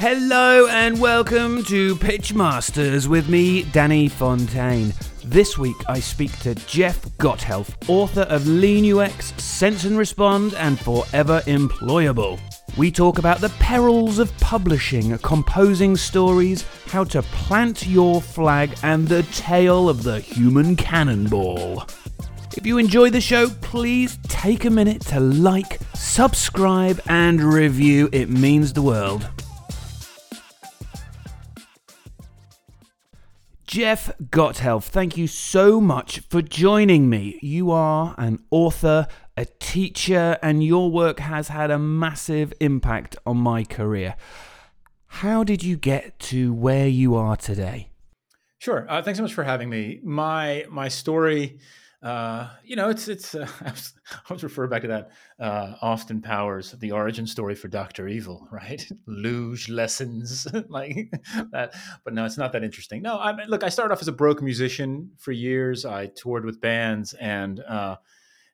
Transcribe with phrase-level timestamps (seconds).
[0.00, 4.94] Hello and welcome to Pitch Masters with me, Danny Fontaine.
[5.24, 10.78] This week I speak to Jeff Gothelf, author of Lean UX, Sense and Respond, and
[10.78, 12.38] Forever Employable.
[12.76, 19.08] We talk about the perils of publishing, composing stories, how to plant your flag, and
[19.08, 21.88] the tale of the human cannonball.
[22.56, 28.08] If you enjoy the show, please take a minute to like, subscribe, and review.
[28.12, 29.28] It means the world.
[33.68, 37.38] Jeff Gothelf, thank you so much for joining me.
[37.42, 43.36] You are an author, a teacher, and your work has had a massive impact on
[43.36, 44.16] my career.
[45.08, 47.90] How did you get to where you are today?
[48.56, 48.86] Sure.
[48.88, 50.00] Uh, thanks so much for having me.
[50.02, 51.58] My my story
[52.00, 53.34] uh, you know, it's it's.
[53.34, 53.72] Uh, I,
[54.32, 58.86] was, refer back to that uh, Austin Powers, the origin story for Doctor Evil, right?
[59.06, 61.12] Luge lessons like
[61.50, 61.74] that,
[62.04, 63.02] but no, it's not that interesting.
[63.02, 65.84] No, I mean, look, I started off as a broke musician for years.
[65.84, 67.96] I toured with bands, and uh,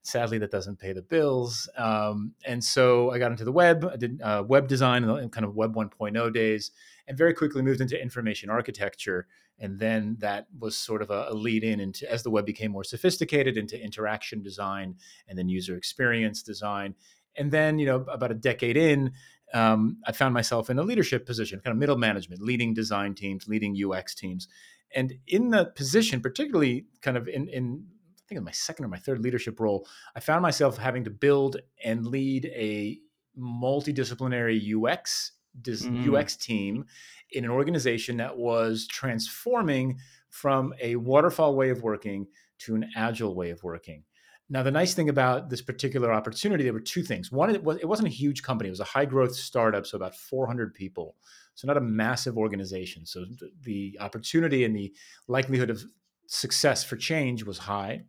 [0.02, 1.68] sadly, that doesn't pay the bills.
[1.76, 3.84] Um, and so I got into the web.
[3.92, 6.70] I did uh, web design in kind of Web 1.0 days,
[7.06, 9.26] and very quickly moved into information architecture
[9.58, 12.72] and then that was sort of a, a, lead in into as the web became
[12.72, 14.96] more sophisticated into interaction design
[15.28, 16.94] and then user experience design.
[17.36, 19.12] And then you know about a decade in
[19.52, 23.46] um, i found myself in a leadership position kind of middle management leading design teams
[23.48, 24.48] leading ux teams.
[24.94, 27.84] And in the position particularly kind of in, in
[28.18, 31.10] i think in my second or my third leadership role i found myself having to
[31.10, 32.98] build and lead a
[33.38, 35.32] multidisciplinary ux
[35.62, 36.14] mm.
[36.14, 36.84] ux team
[37.32, 39.98] in an organization that was transforming
[40.30, 42.26] from a waterfall way of working
[42.58, 44.02] to an agile way of working.
[44.50, 47.32] Now, the nice thing about this particular opportunity, there were two things.
[47.32, 49.96] One, it, was, it wasn't a huge company, it was a high growth startup, so
[49.96, 51.16] about 400 people.
[51.54, 53.06] So, not a massive organization.
[53.06, 53.24] So,
[53.62, 54.92] the opportunity and the
[55.28, 55.84] likelihood of
[56.26, 58.02] success for change was high.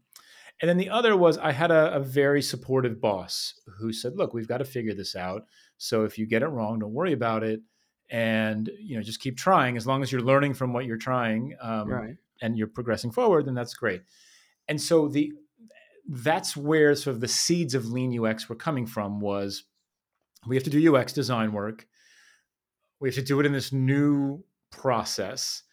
[0.61, 4.33] And then the other was I had a, a very supportive boss who said, Look,
[4.33, 5.43] we've got to figure this out.
[5.77, 7.61] So, if you get it wrong, don't worry about it
[8.09, 11.55] and you know just keep trying as long as you're learning from what you're trying
[11.61, 12.15] um, right.
[12.41, 14.01] and you're progressing forward then that's great.
[14.67, 15.31] And so the
[16.07, 19.63] that's where sort of the seeds of lean ux were coming from was
[20.47, 21.87] we have to do ux design work.
[22.99, 25.63] We have to do it in this new process.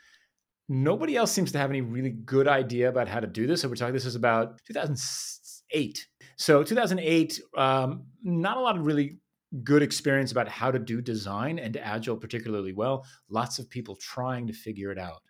[0.69, 3.69] Nobody else seems to have any really good idea about how to do this so
[3.69, 9.19] we're talking this is about 2008 so 2008 um, not a lot of really
[9.65, 14.47] good experience about how to do design and agile particularly well lots of people trying
[14.47, 15.23] to figure it out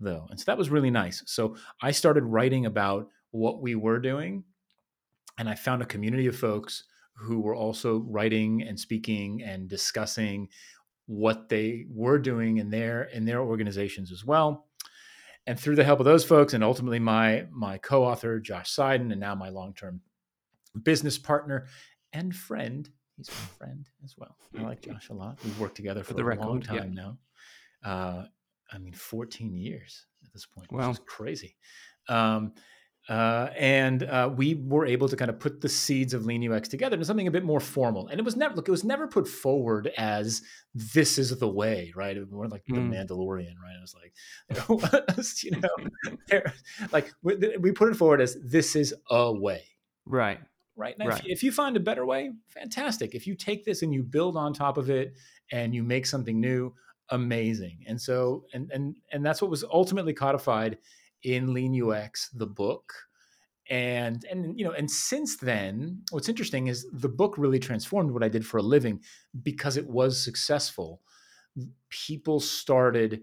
[0.00, 1.22] though and so that was really nice.
[1.26, 4.44] So i started writing about what we were doing
[5.38, 6.84] and i found a community of folks
[7.18, 10.48] who were also writing and speaking and discussing
[11.06, 14.66] what they were doing in their in their organizations as well.
[15.46, 19.18] And through the help of those folks and ultimately my my co-author josh seiden and
[19.18, 20.00] now my long-term
[20.82, 21.66] business partner
[22.12, 24.36] and friend He's my friend as well.
[24.56, 25.38] I like Josh a lot.
[25.44, 27.02] We've worked together for, for a record, long time yeah.
[27.02, 27.18] now.
[27.84, 28.24] Uh,
[28.72, 30.90] I mean, 14 years at this point, which wow.
[30.90, 31.56] is crazy.
[32.08, 32.52] Um,
[33.08, 36.68] uh, and uh, we were able to kind of put the seeds of Lean UX
[36.68, 38.06] together into something a bit more formal.
[38.08, 40.42] And it was never look, it was never put forward as
[40.74, 42.16] this is the way, right?
[42.16, 42.74] It was more like mm.
[42.74, 43.76] the Mandalorian, right?
[43.76, 44.12] It was like,
[45.42, 46.42] you know,
[46.92, 49.64] like we, we put it forward as this is a way,
[50.04, 50.40] right?
[50.78, 50.96] Right?
[50.98, 51.20] Now right.
[51.20, 53.14] If, if, you find a better way fantastic.
[53.14, 55.14] If you take this and you build on top of it
[55.52, 56.72] and you make something new
[57.10, 57.84] amazing.
[57.86, 60.78] And so and and and that's what was ultimately codified
[61.22, 62.94] in lean ux the book.
[63.68, 68.22] And and you know and since then what's interesting is the book really transformed what
[68.22, 69.00] i did for a living
[69.42, 71.02] because it was successful.
[71.90, 73.22] People started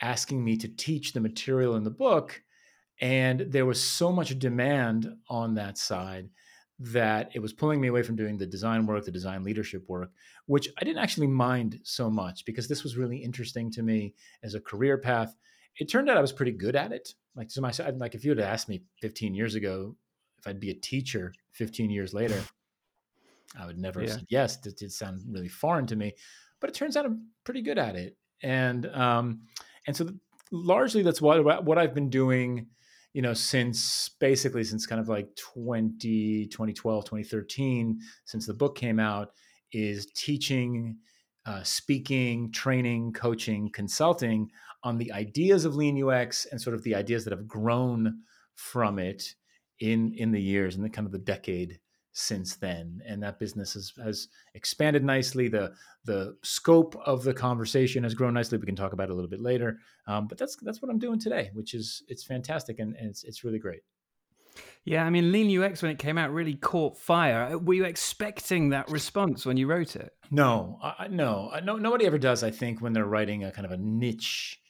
[0.00, 2.42] asking me to teach the material in the book
[3.00, 6.28] and there was so much demand on that side
[6.78, 10.10] that it was pulling me away from doing the design work, the design leadership work,
[10.46, 14.54] which I didn't actually mind so much because this was really interesting to me as
[14.54, 15.34] a career path.
[15.78, 17.14] It turned out I was pretty good at it.
[17.36, 19.96] Like to myself, like if you had asked me 15 years ago
[20.38, 22.40] if I'd be a teacher 15 years later,
[23.58, 24.08] I would never yeah.
[24.08, 24.66] have said yes.
[24.66, 26.12] It did sound really foreign to me,
[26.60, 28.16] but it turns out I'm pretty good at it.
[28.42, 29.42] And um,
[29.86, 30.10] and so
[30.50, 32.66] largely that's what what I've been doing
[33.14, 39.00] you know since basically since kind of like 20 2012 2013 since the book came
[39.00, 39.30] out
[39.72, 40.98] is teaching
[41.46, 44.50] uh, speaking training coaching consulting
[44.82, 48.20] on the ideas of lean ux and sort of the ideas that have grown
[48.56, 49.34] from it
[49.80, 51.78] in in the years in the kind of the decade
[52.14, 55.48] since then, and that business has, has expanded nicely.
[55.48, 55.74] the
[56.04, 58.56] The scope of the conversation has grown nicely.
[58.56, 60.98] We can talk about it a little bit later, um, but that's that's what I'm
[60.98, 63.80] doing today, which is it's fantastic and, and it's it's really great.
[64.84, 67.54] Yeah, I mean, Lean UX when it came out really caught fire.
[67.54, 70.12] Uh, were you expecting that response when you wrote it?
[70.30, 71.76] No, I, no, no.
[71.76, 72.44] Nobody ever does.
[72.44, 74.60] I think when they're writing a kind of a niche,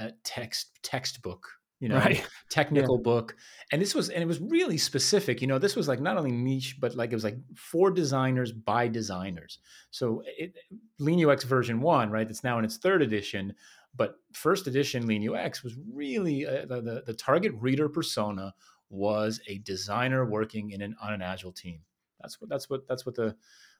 [0.00, 1.48] a text textbook
[1.80, 2.24] you know, right.
[2.50, 3.02] technical yeah.
[3.02, 3.36] book.
[3.72, 5.40] And this was, and it was really specific.
[5.40, 8.52] You know, this was like not only niche, but like it was like for designers
[8.52, 9.58] by designers.
[9.90, 10.54] So it,
[10.98, 12.28] Lean UX version one, right?
[12.28, 13.54] It's now in its third edition,
[13.96, 18.54] but first edition Lean UX was really uh, the, the, the target reader persona
[18.90, 21.80] was a designer working in an on an agile team.
[22.20, 23.36] That's what that's what that's what the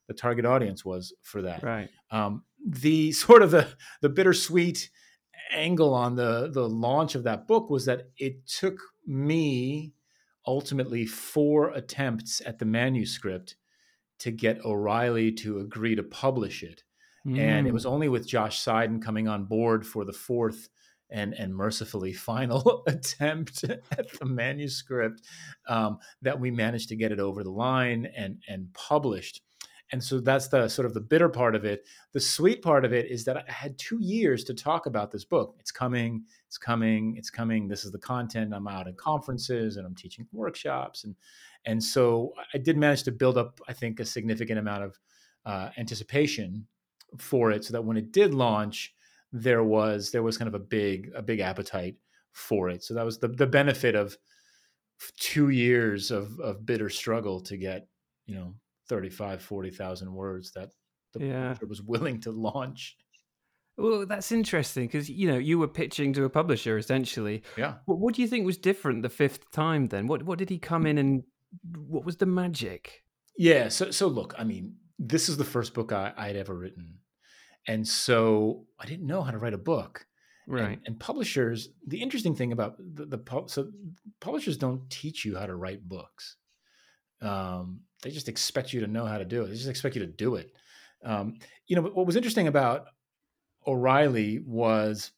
[0.07, 1.63] the target audience was for that.
[1.63, 1.89] Right.
[2.11, 3.69] Um, the sort of the
[4.03, 4.91] the bittersweet
[5.51, 9.93] angle on the the launch of that book was that it took me
[10.47, 13.57] ultimately four attempts at the manuscript
[14.19, 16.83] to get O'Reilly to agree to publish it.
[17.27, 17.39] Mm.
[17.39, 17.91] And it was mm.
[17.91, 20.69] only with Josh Seiden coming on board for the fourth
[21.11, 25.23] and and mercifully final attempt at the manuscript
[25.69, 29.43] um, that we managed to get it over the line and and published
[29.93, 31.85] and so that's the sort of the bitter part of it.
[32.13, 35.25] The sweet part of it is that i had two years to talk about this
[35.25, 35.57] book.
[35.61, 37.69] It's coming it's coming it's coming.
[37.69, 38.55] This is the content.
[38.55, 41.05] I'm out at conferences and i'm teaching workshops.
[41.05, 41.15] And
[41.67, 44.99] and so i did manage to build up i think a significant amount of
[45.47, 46.67] uh, anticipation
[47.19, 48.95] for it so that when it did launch
[49.35, 51.97] there was there was kind of a big a big appetite
[52.31, 52.85] for it.
[52.85, 54.17] So that was the the benefit of
[55.19, 57.89] two years of of bitter struggle to get
[58.27, 58.55] you know
[58.89, 60.71] 35 40,000 words that
[61.13, 61.43] the yeah.
[61.49, 62.97] publisher was willing to launch.
[63.77, 67.43] Well that's interesting because you know you were pitching to a publisher essentially.
[67.57, 67.75] Yeah.
[67.87, 70.07] What, what do you think was different the fifth time then?
[70.07, 71.25] What what did he come in and
[71.77, 73.03] what was the magic?
[73.37, 76.99] Yeah so so look i mean this is the first book I, i'd ever written
[77.67, 80.07] and so i didn't know how to write a book.
[80.47, 80.73] Right.
[80.73, 83.71] and, and publishers the interesting thing about the, the so
[84.21, 86.37] publishers don't teach you how to write books.
[87.23, 89.47] Um, they just expect you to know how to do it.
[89.47, 90.53] They just expect you to do it.
[91.05, 92.87] Um, you know, what was interesting about
[93.67, 95.11] O'Reilly was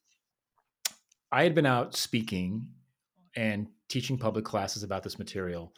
[1.33, 2.69] I had been out speaking
[3.35, 5.75] and teaching public classes about this material.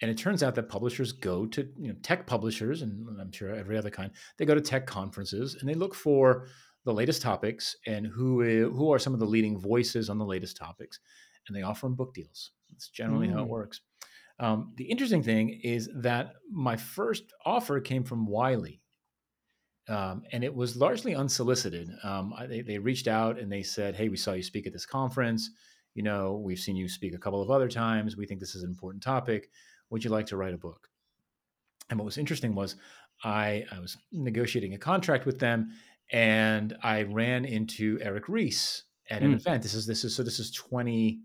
[0.00, 3.52] And it turns out that publishers go to you know, tech publishers, and I'm sure
[3.52, 6.46] every other kind, they go to tech conferences and they look for
[6.84, 10.56] the latest topics and who who are some of the leading voices on the latest
[10.56, 11.00] topics,
[11.48, 12.52] and they offer them book deals.
[12.70, 13.32] That's generally mm.
[13.32, 13.48] how it mm.
[13.48, 13.80] works.
[14.40, 18.80] Um, the interesting thing is that my first offer came from Wiley.
[19.88, 21.90] Um, and it was largely unsolicited.
[22.04, 24.86] Um, they, they reached out and they said, Hey, we saw you speak at this
[24.86, 25.50] conference.
[25.94, 28.16] You know, we've seen you speak a couple of other times.
[28.16, 29.48] We think this is an important topic.
[29.90, 30.88] Would you like to write a book?
[31.88, 32.76] And what was interesting was
[33.24, 35.72] I, I was negotiating a contract with them
[36.12, 39.36] and I ran into Eric Ries at an mm.
[39.36, 39.62] event.
[39.62, 41.20] This is, this is, so this is 20,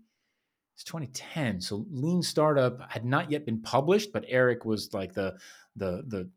[0.74, 1.60] it's 2010.
[1.60, 5.36] So Lean Startup had not yet been published, but Eric was like the
[5.76, 6.30] the the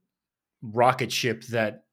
[0.62, 1.86] rocket ship that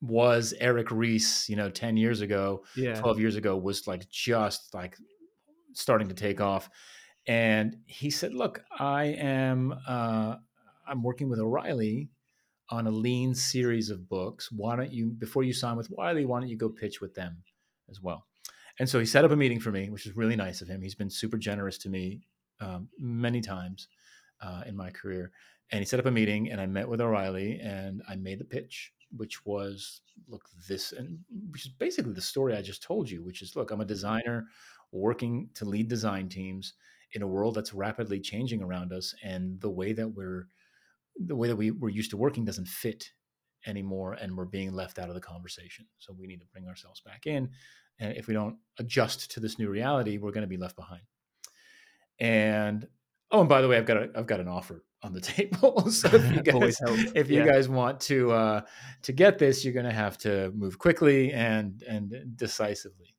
[0.00, 2.94] was Eric Ries, you know, 10 years ago, yeah.
[2.94, 4.96] 12 years ago, was like just like
[5.74, 6.70] starting to take off.
[7.26, 10.36] And he said, Look, I am uh
[10.86, 12.10] I'm working with O'Reilly
[12.70, 14.50] on a lean series of books.
[14.50, 17.42] Why don't you, before you sign with Wiley, why don't you go pitch with them
[17.88, 18.26] as well?
[18.78, 20.82] And so he set up a meeting for me, which is really nice of him.
[20.82, 22.22] He's been super generous to me
[22.60, 23.88] um, many times
[24.40, 25.32] uh, in my career.
[25.72, 28.44] And he set up a meeting, and I met with O'Reilly, and I made the
[28.44, 31.18] pitch, which was look this, and
[31.50, 34.46] which is basically the story I just told you, which is look, I'm a designer
[34.92, 36.74] working to lead design teams
[37.12, 40.48] in a world that's rapidly changing around us, and the way that we're
[41.26, 43.10] the way that we, we're used to working doesn't fit
[43.66, 47.00] anymore and we're being left out of the conversation so we need to bring ourselves
[47.00, 47.50] back in
[48.00, 51.02] and if we don't adjust to this new reality, we're going to be left behind.
[52.18, 52.88] And
[53.30, 55.90] oh, and by the way, I've got a I've got an offer on the table.
[55.90, 56.78] so if you guys
[57.14, 57.46] if you yeah.
[57.46, 58.60] guys want to uh,
[59.02, 63.14] to get this, you're going to have to move quickly and and decisively.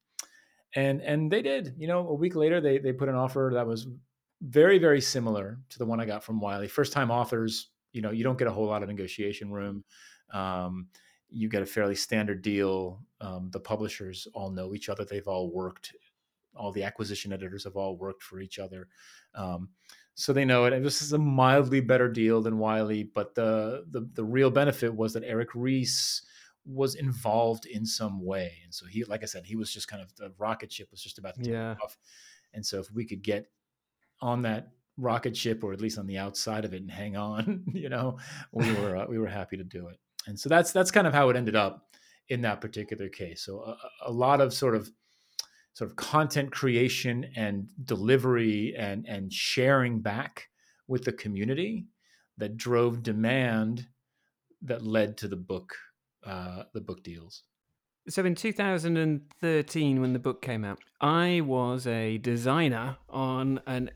[0.76, 1.76] And and they did.
[1.78, 3.88] You know, a week later, they they put an offer that was
[4.42, 6.68] very very similar to the one I got from Wiley.
[6.68, 9.84] First time authors, you know, you don't get a whole lot of negotiation room.
[10.34, 10.88] Um,
[11.32, 13.00] you get a fairly standard deal.
[13.22, 15.06] Um, the publishers all know each other.
[15.06, 15.96] They've all worked.
[16.56, 18.90] All the acquisition editors have all worked for each other,
[19.36, 19.70] um,
[20.16, 20.74] so they know it.
[20.74, 24.94] And this is a mildly better deal than Wiley, but the, the the real benefit
[24.94, 26.24] was that Eric Ries
[26.66, 30.04] was involved in some way, and so he, like I said, he was just kind
[30.04, 31.76] of the rocket ship was just about to take yeah.
[31.82, 31.98] off,
[32.54, 33.50] and so if we could get
[34.20, 37.64] on that rocket ship or at least on the outside of it and hang on
[37.74, 38.18] you know
[38.52, 39.98] we were uh, we were happy to do it
[40.28, 41.88] and so that's that's kind of how it ended up
[42.30, 43.44] in that particular case.
[43.44, 44.90] So a, a lot of sort of
[45.74, 50.48] sort of content creation and delivery and and sharing back
[50.88, 51.88] with the community
[52.38, 53.88] that drove demand
[54.62, 55.76] that led to the book
[56.26, 57.44] uh, the book deals.
[58.10, 63.92] So in 2013 when the book came out i was a designer on an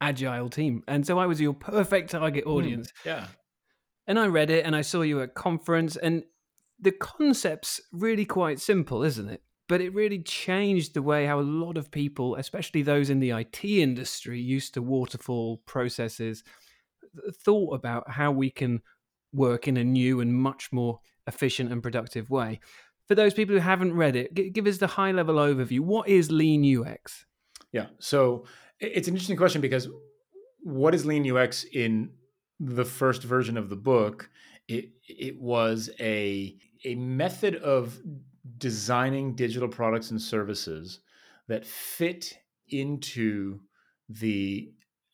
[0.00, 0.82] agile team.
[0.86, 2.88] And so i was your perfect target hmm, audience.
[3.02, 3.26] Mm, yeah
[4.08, 6.24] and i read it and i saw you at conference and
[6.80, 11.42] the concept's really quite simple isn't it but it really changed the way how a
[11.42, 16.42] lot of people especially those in the IT industry used to waterfall processes
[17.44, 18.82] thought about how we can
[19.32, 22.58] work in a new and much more efficient and productive way
[23.08, 25.80] for those people who haven't read it, give us the high level overview.
[25.80, 27.24] What is Lean UX?
[27.72, 28.44] Yeah, so
[28.78, 29.88] it's an interesting question because
[30.62, 32.10] what is Lean UX in
[32.60, 34.30] the first version of the book?
[34.66, 37.98] It it was a a method of
[38.58, 41.00] designing digital products and services
[41.48, 42.38] that fit
[42.68, 43.60] into
[44.08, 44.70] the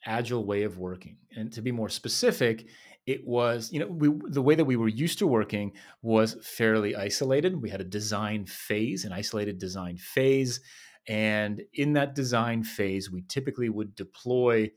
[0.06, 1.16] agile way of working.
[1.34, 2.66] And to be more specific,
[3.06, 5.72] it was you know we, the way that we were used to working
[6.02, 10.60] was fairly isolated we had a design phase an isolated design phase
[11.06, 14.70] and in that design phase we typically would deploy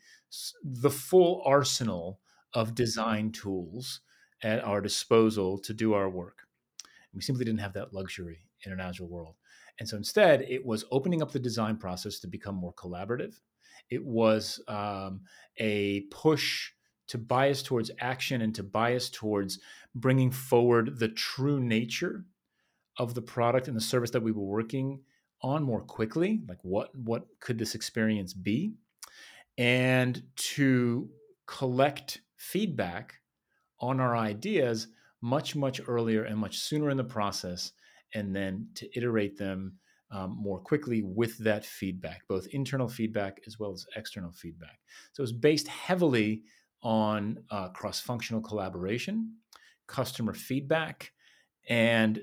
[0.63, 2.19] the full arsenal
[2.53, 4.01] of design tools
[4.43, 6.43] at our disposal to do our work.
[7.13, 9.35] We simply didn't have that luxury in an agile world.
[9.79, 13.39] And so instead it was opening up the design process to become more collaborative.
[13.89, 15.21] It was um,
[15.57, 16.71] a push
[17.07, 19.59] to bias towards action and to bias towards
[19.95, 22.25] bringing forward the true nature
[22.97, 24.99] of the product and the service that we were working
[25.41, 28.73] on more quickly like what what could this experience be?
[29.57, 31.09] And to
[31.45, 33.15] collect feedback
[33.79, 34.87] on our ideas
[35.21, 37.71] much much earlier and much sooner in the process
[38.13, 39.73] and then to iterate them
[40.11, 44.79] um, more quickly with that feedback both internal feedback as well as external feedback.
[45.11, 46.43] So it's based heavily
[46.81, 49.33] on uh, cross functional collaboration,
[49.87, 51.11] customer feedback,
[51.67, 52.21] and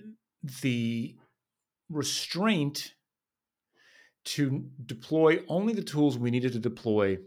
[0.62, 1.16] the
[1.90, 2.94] restraint
[4.24, 7.18] to deploy only the tools we needed to deploy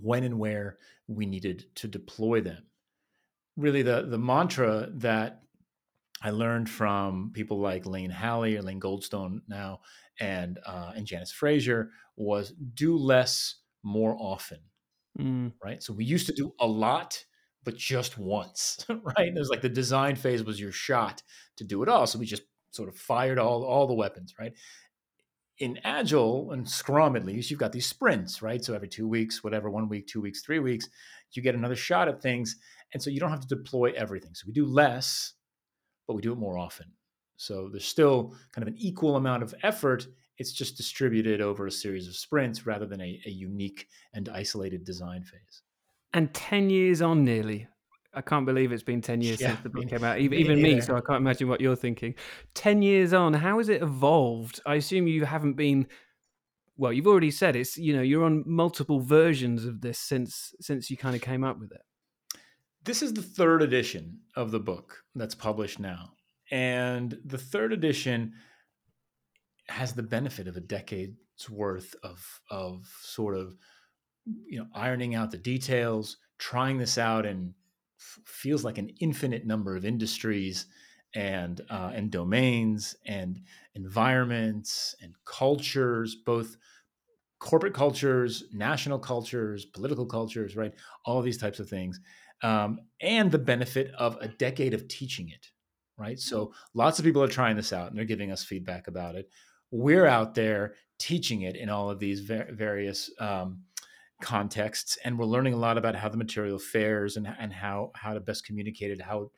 [0.00, 2.64] when and where we needed to deploy them.
[3.56, 5.42] Really, the, the mantra that
[6.22, 9.80] I learned from people like Lane Halley or Lane Goldstone now
[10.20, 14.58] and uh, and Janice Fraser was do less more often
[15.18, 15.52] mm.
[15.62, 15.82] right?
[15.82, 17.24] So we used to do a lot,
[17.64, 19.28] but just once, right?
[19.28, 21.22] It was like the design phase was your shot
[21.56, 22.06] to do it all.
[22.06, 24.52] So we just sort of fired all all the weapons, right?
[25.58, 28.62] In Agile and Scrum, at least, you've got these sprints, right?
[28.62, 30.88] So every two weeks, whatever, one week, two weeks, three weeks,
[31.32, 32.56] you get another shot at things.
[32.92, 34.34] And so you don't have to deploy everything.
[34.34, 35.32] So we do less,
[36.06, 36.86] but we do it more often.
[37.36, 40.06] So there's still kind of an equal amount of effort
[40.38, 44.84] it's just distributed over a series of sprints rather than a, a unique and isolated
[44.84, 45.62] design phase.
[46.12, 47.68] And 10 years on nearly.
[48.16, 50.62] I can't believe it's been 10 years yeah, since the book came out, even, even
[50.62, 52.14] me, so I can't imagine what you're thinking.
[52.54, 54.60] 10 years on, how has it evolved?
[54.64, 55.86] I assume you haven't been
[56.78, 60.90] well, you've already said it's, you know, you're on multiple versions of this since since
[60.90, 61.80] you kind of came up with it.
[62.84, 66.12] This is the third edition of the book that's published now.
[66.50, 68.34] And the third edition
[69.68, 73.56] has the benefit of a decade's worth of of sort of
[74.46, 77.54] you know ironing out the details, trying this out in
[78.24, 80.66] feels like an infinite number of industries
[81.14, 83.40] and uh, and domains and
[83.74, 86.56] environments and cultures, both
[87.38, 90.74] corporate cultures, national cultures, political cultures, right?
[91.04, 92.00] All of these types of things,
[92.42, 95.50] um, and the benefit of a decade of teaching it,
[95.98, 96.18] right?
[96.18, 99.30] So lots of people are trying this out and they're giving us feedback about it
[99.70, 103.62] we're out there teaching it in all of these various um,
[104.22, 108.14] contexts and we're learning a lot about how the material fares and, and how how
[108.14, 109.30] to best communicate it how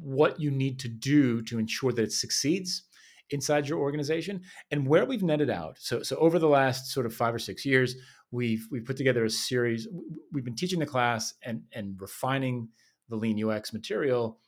[0.00, 2.82] what you need to do to ensure that it succeeds
[3.30, 5.76] inside your organization and where we've netted out.
[5.78, 7.96] So so over the last sort of five or six years
[8.30, 9.88] we've we've put together a series
[10.32, 12.68] we've been teaching the class and and refining
[13.08, 14.40] the lean ux material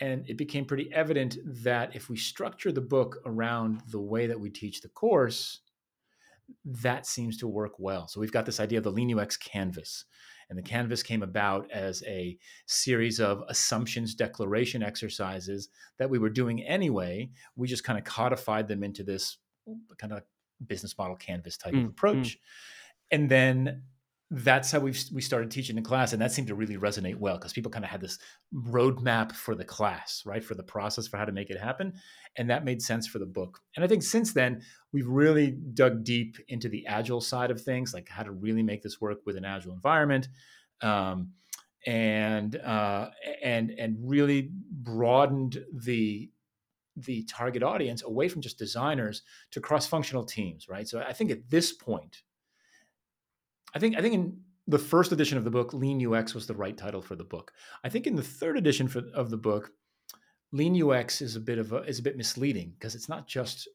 [0.00, 4.40] and it became pretty evident that if we structure the book around the way that
[4.40, 5.60] we teach the course,
[6.64, 8.08] that seems to work well.
[8.08, 10.04] So we've got this idea of the Lean UX canvas.
[10.48, 16.28] And the canvas came about as a series of assumptions declaration exercises that we were
[16.28, 17.30] doing anyway.
[17.54, 19.38] We just kind of codified them into this
[19.98, 20.22] kind of
[20.66, 22.36] business model canvas type mm, of approach.
[22.36, 22.36] Mm.
[23.12, 23.82] And then
[24.32, 27.36] that's how we we started teaching in class, and that seemed to really resonate well
[27.36, 28.18] because people kind of had this
[28.54, 31.92] roadmap for the class, right, for the process for how to make it happen,
[32.36, 33.60] and that made sense for the book.
[33.74, 37.92] And I think since then we've really dug deep into the agile side of things,
[37.92, 40.28] like how to really make this work with an agile environment,
[40.80, 41.32] um,
[41.84, 43.10] and uh,
[43.42, 46.30] and and really broadened the
[46.96, 50.86] the target audience away from just designers to cross-functional teams, right?
[50.86, 52.22] So I think at this point
[53.74, 56.54] I think I think in the first edition of the book, Lean UX was the
[56.54, 57.52] right title for the book.
[57.82, 59.72] I think in the third edition for, of the book,
[60.52, 63.68] Lean UX is a bit of a, is a bit misleading because it's not just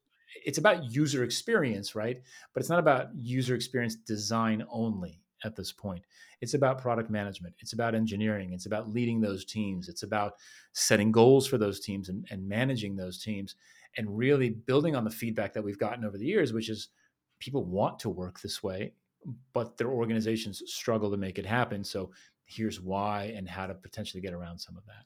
[0.45, 2.21] it's about user experience, right?
[2.53, 6.03] But it's not about user experience design only at this point.
[6.41, 7.55] It's about product management.
[7.59, 8.51] It's about engineering.
[8.51, 9.87] It's about leading those teams.
[9.87, 10.33] It's about
[10.73, 13.55] setting goals for those teams and, and managing those teams
[13.97, 16.89] and really building on the feedback that we've gotten over the years, which is
[17.39, 18.91] people want to work this way
[19.53, 21.83] but their organizations struggle to make it happen.
[21.83, 22.11] So
[22.45, 25.05] here's why and how to potentially get around some of that.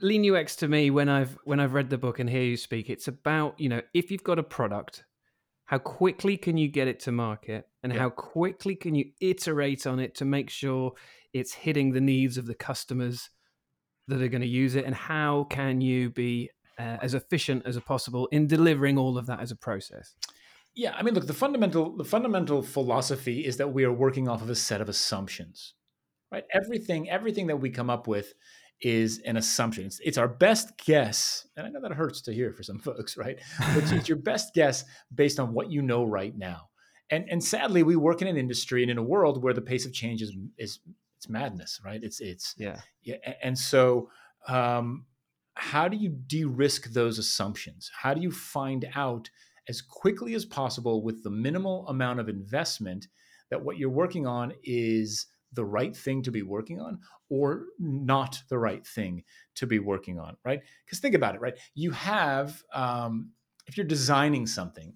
[0.00, 2.90] Lean UX to me, when I've when I've read the book and hear you speak,
[2.90, 5.04] it's about you know if you've got a product,
[5.64, 8.00] how quickly can you get it to market, and yeah.
[8.00, 10.92] how quickly can you iterate on it to make sure
[11.32, 13.30] it's hitting the needs of the customers
[14.08, 17.78] that are going to use it, and how can you be uh, as efficient as
[17.80, 20.14] possible in delivering all of that as a process.
[20.76, 24.42] Yeah, I mean, look, the fundamental the fundamental philosophy is that we are working off
[24.42, 25.72] of a set of assumptions,
[26.30, 26.44] right?
[26.52, 28.34] Everything everything that we come up with
[28.82, 29.86] is an assumption.
[29.86, 33.16] It's, it's our best guess, and I know that hurts to hear for some folks,
[33.16, 33.38] right?
[33.58, 36.68] But it's your best guess based on what you know right now.
[37.08, 39.86] And and sadly, we work in an industry and in a world where the pace
[39.86, 40.80] of change is is
[41.16, 42.02] it's madness, right?
[42.02, 44.10] It's it's yeah yeah, and so.
[44.46, 45.06] Um,
[45.58, 47.90] how do you de-risk those assumptions?
[48.02, 49.30] How do you find out
[49.68, 53.08] as quickly as possible with the minimal amount of investment
[53.50, 56.98] that what you're working on is the right thing to be working on
[57.30, 59.22] or not the right thing
[59.54, 60.60] to be working on, right?
[60.84, 61.54] Because think about it, right?
[61.74, 63.32] You have, um,
[63.66, 64.94] if you're designing something,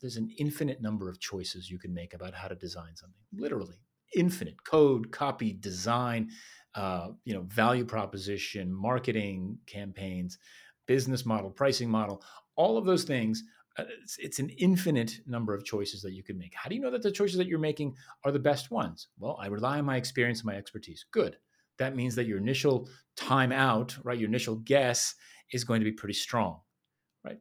[0.00, 3.76] there's an infinite number of choices you can make about how to design something, literally
[4.14, 6.30] infinite code, copy, design,
[6.74, 10.38] uh, you know, value proposition, marketing campaigns,
[10.86, 12.22] business model, pricing model,
[12.56, 13.44] all of those things
[13.80, 16.52] Uh, it's, it's, an infinite number of choices that you can make.
[16.54, 19.08] How do you know that the choices that you're making are the best ones?
[19.18, 21.04] Well i rely on my experience and my expertise.
[21.10, 21.36] Good.
[21.78, 25.14] That means that your initial time out right your initial guess
[25.52, 26.60] is going to be pretty strong
[27.24, 27.38] right?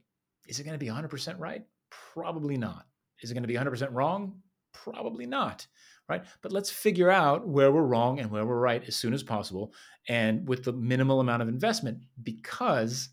[0.48, 1.64] Is it going to be 100% right?
[1.90, 2.86] Probably not.
[3.22, 4.42] Is it going to be 100% wrong?
[4.74, 5.68] Probably not
[6.10, 6.24] right?
[6.42, 9.74] But let's figure out where we're wrong and where we're right as soon as possible
[10.10, 13.10] and with the minimal amount of investment because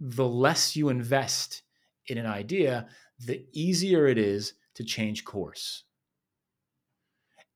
[0.00, 1.62] the less you invest
[2.08, 2.88] in an idea,
[3.20, 5.84] the easier it is to change course.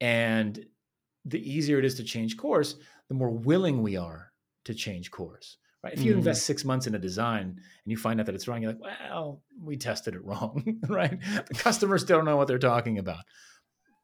[0.01, 0.65] And
[1.25, 2.77] the easier it is to change course,
[3.09, 4.33] the more willing we are
[4.65, 5.57] to change course.
[5.83, 5.95] Right?
[5.95, 6.19] If you mm.
[6.19, 8.81] invest six months in a design and you find out that it's wrong, you're like,
[8.81, 11.19] well, we tested it wrong, right?
[11.21, 13.25] The customers don't know what they're talking about,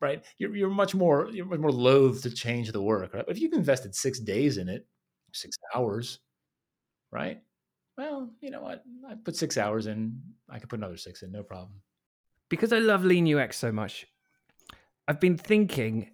[0.00, 0.24] right?
[0.38, 3.24] You're, you're much more you're much more loath to change the work, right?
[3.24, 4.86] But if you've invested six days in it,
[5.32, 6.18] six hours,
[7.12, 7.42] right?
[7.98, 8.84] Well, you know what?
[9.10, 10.22] I put six hours in.
[10.48, 11.82] I can put another six in, no problem.
[12.48, 14.06] Because I love Lean UX so much,
[15.08, 16.12] I've been thinking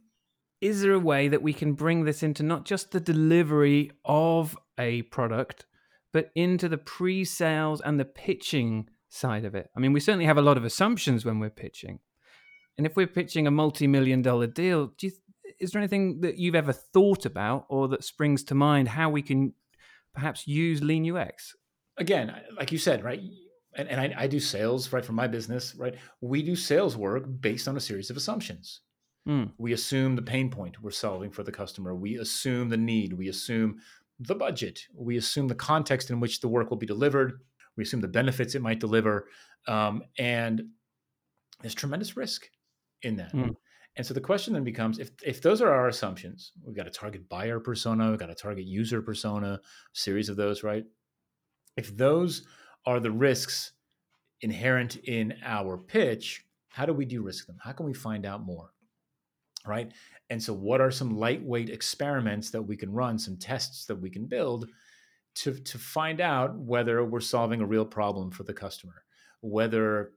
[0.61, 4.57] is there a way that we can bring this into not just the delivery of
[4.79, 5.67] a product,
[6.11, 9.69] but into the pre sales and the pitching side of it?
[9.77, 11.99] I mean, we certainly have a lot of assumptions when we're pitching.
[12.79, 15.13] And if we're pitching a multi million dollar deal, do you,
[15.61, 19.21] is there anything that you've ever thought about or that springs to mind how we
[19.21, 19.53] can
[20.15, 21.55] perhaps use Lean UX?
[21.97, 23.21] Again, like you said, right?
[23.77, 25.97] And, and I, I, do sales, right, for my business, right?
[26.21, 28.81] We do sales work based on a series of assumptions.
[29.29, 29.53] Mm.
[29.59, 31.95] We assume the pain point we're solving for the customer.
[31.95, 33.15] We assume the need.
[33.15, 33.81] We assume
[34.21, 34.81] the budget.
[34.95, 37.41] We assume the context in which the work will be delivered.
[37.77, 39.27] We assume the benefits it might deliver.
[39.67, 40.63] Um, and
[41.63, 42.47] there's tremendous risk
[43.03, 43.33] in that.
[43.33, 43.57] Mm.
[43.97, 46.91] And so the question then becomes if, if those are our assumptions, we've got a
[46.91, 49.61] target buyer persona, we've got a target user persona,
[49.93, 50.85] series of those, right?
[51.77, 52.47] If those
[52.87, 53.73] are the risks
[54.41, 57.59] inherent in our pitch, how do we de-risk them?
[57.63, 58.71] How can we find out more?
[59.67, 59.93] Right.
[60.29, 64.11] And so, what are some lightweight experiments that we can run, some tests that we
[64.11, 64.69] can build
[65.37, 69.05] to, to find out whether we're solving a real problem for the customer,
[69.41, 70.13] whether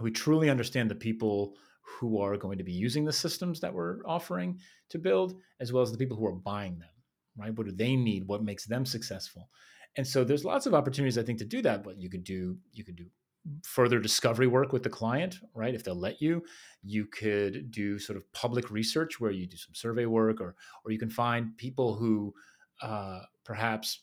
[0.00, 1.54] we truly understand the people
[1.86, 4.58] who are going to be using the systems that we're offering
[4.90, 6.90] to build, as well as the people who are buying them,
[7.36, 7.54] right?
[7.54, 8.26] What do they need?
[8.26, 9.48] What makes them successful?
[9.96, 12.56] And so there's lots of opportunities i think to do that but you could do
[12.72, 13.06] you could do
[13.62, 15.74] further discovery work with the client, right?
[15.74, 16.42] If they'll let you,
[16.82, 20.90] you could do sort of public research where you do some survey work, or or
[20.90, 22.34] you can find people who
[22.82, 24.02] uh, perhaps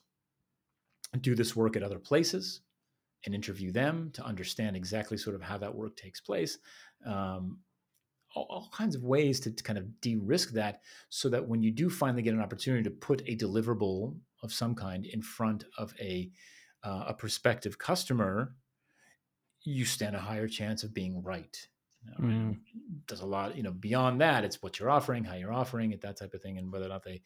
[1.22, 2.62] do this work at other places
[3.26, 6.58] and interview them to understand exactly sort of how that work takes place.
[7.06, 7.60] Um,
[8.36, 11.72] all, all, kinds of ways to, to kind of de-risk that so that when you
[11.72, 15.94] do finally get an opportunity to put a deliverable of some kind in front of
[16.00, 16.32] a
[16.84, 18.56] uh, a prospective customer
[19.64, 21.68] you stand a higher chance of being right.
[22.04, 22.60] You know, mm.
[23.08, 26.02] There's a lot, you know, beyond that, it's what you're offering, how you're offering it,
[26.02, 27.22] that type of thing, and whether or not they,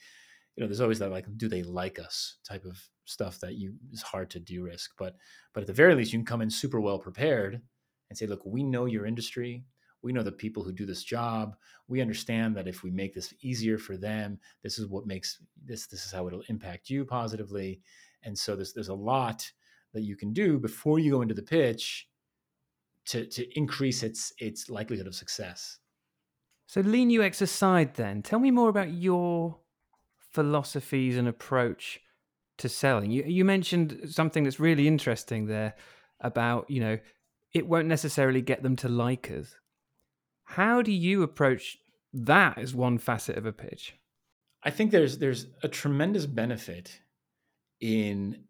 [0.56, 3.74] you know, there's always that like, do they like us type of stuff that you
[3.92, 4.92] is hard to de-risk.
[4.98, 5.16] But
[5.54, 7.62] but at the very least, you can come in super well prepared
[8.10, 9.66] and say, look, we know your industry.
[10.08, 11.58] We know the people who do this job.
[11.90, 15.86] We understand that if we make this easier for them, this is what makes this.
[15.86, 17.82] This is how it'll impact you positively.
[18.24, 19.52] And so there's there's a lot
[19.94, 22.08] that you can do before you go into the pitch
[23.08, 25.80] to to increase its its likelihood of success.
[26.68, 29.58] So lean UX aside, then tell me more about your
[30.32, 32.00] philosophies and approach
[32.60, 33.12] to selling.
[33.12, 35.76] You you mentioned something that's really interesting there
[36.22, 36.98] about you know
[37.54, 39.58] it won't necessarily get them to like us.
[40.52, 41.78] How do you approach
[42.14, 43.96] that as one facet of a pitch?
[44.64, 47.02] I think there's there's a tremendous benefit
[47.82, 48.46] in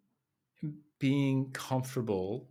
[1.00, 2.50] being comfortable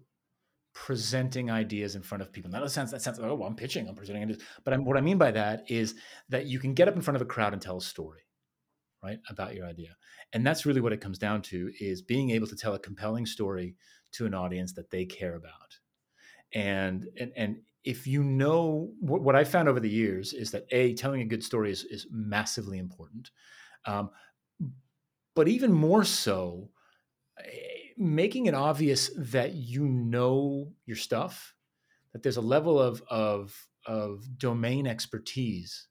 [0.75, 2.51] presenting ideas in front of people.
[2.51, 4.43] Now that sounds that sounds oh well, I'm pitching, I'm presenting ideas.
[4.65, 5.95] But I'm, what I mean by that is
[6.29, 8.23] that you can get up in front of a crowd and tell a story,
[9.03, 9.97] right, about your idea.
[10.33, 13.27] And that's really what it comes down to is being able to tell a compelling
[13.27, 13.77] story
[14.13, 15.79] to an audience that they care about.
[16.53, 20.67] And and and if you know what, what I found over the years is that
[20.73, 23.31] a telling a good story is is massively important,
[23.87, 24.11] um,
[25.35, 26.71] but even more so
[27.97, 31.55] making it obvious that you know your stuff,
[32.13, 35.87] that there's a level of of of domain expertise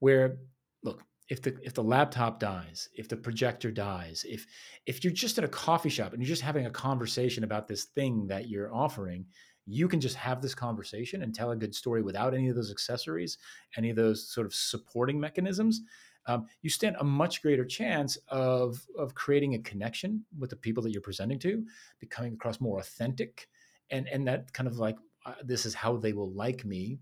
[0.00, 0.36] where
[0.82, 4.46] look, if the if the laptop dies, if the projector dies, if
[4.84, 7.84] if you're just in a coffee shop and you're just having a conversation about this
[7.84, 9.26] thing that you're offering,
[9.66, 12.70] you can just have this conversation and tell a good story without any of those
[12.70, 13.38] accessories,
[13.76, 15.82] any of those sort of supporting mechanisms
[16.26, 20.82] um, you stand a much greater chance of of creating a connection with the people
[20.82, 21.64] that you're presenting to,
[22.00, 23.48] becoming across more authentic,
[23.90, 26.98] and and that kind of like uh, this is how they will like me,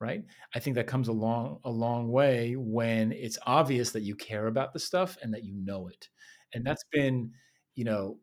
[0.00, 0.24] right?
[0.54, 4.46] I think that comes a long a long way when it's obvious that you care
[4.46, 6.08] about the stuff and that you know it,
[6.52, 7.32] and that's been,
[7.74, 8.18] you know,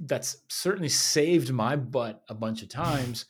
[0.00, 3.26] that's certainly saved my butt a bunch of times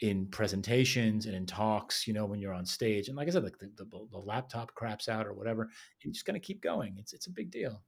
[0.00, 3.08] in presentations and in talks, you know, when you're on stage.
[3.08, 5.68] And like I said, like the, the, the laptop craps out or whatever,
[6.00, 6.96] you're just going to keep going.
[6.98, 7.82] It's, it's a big deal.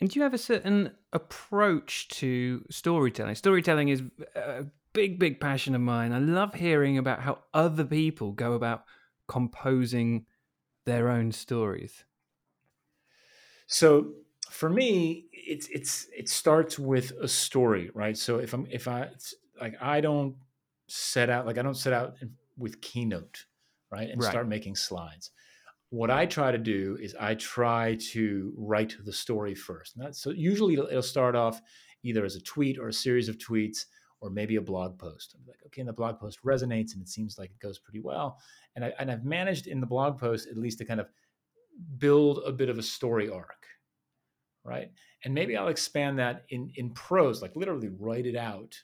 [0.00, 3.34] And do you have a certain approach to storytelling?
[3.34, 4.02] Storytelling is
[4.36, 6.12] a big, big passion of mine.
[6.12, 8.84] I love hearing about how other people go about
[9.26, 10.26] composing
[10.84, 12.04] their own stories.
[13.66, 14.12] So
[14.50, 18.16] for me, it's it's it starts with a story, right?
[18.16, 19.10] So if I'm if I
[19.60, 20.36] like I don't
[20.88, 22.16] set out like I don't set out
[22.56, 23.44] with Keynote,
[23.90, 24.30] right, and right.
[24.30, 25.30] start making slides.
[25.90, 29.96] What I try to do is I try to write the story first.
[29.96, 31.62] And that's, so usually it'll, it'll start off
[32.02, 33.86] either as a tweet or a series of tweets
[34.20, 35.34] or maybe a blog post.
[35.34, 38.00] I'm like, okay, and the blog post resonates and it seems like it goes pretty
[38.00, 38.38] well.
[38.76, 41.08] And, I, and I've managed in the blog post at least to kind of
[41.96, 43.66] build a bit of a story arc,
[44.68, 44.90] right?
[45.24, 48.76] And maybe I'll expand that in in prose, like literally write it out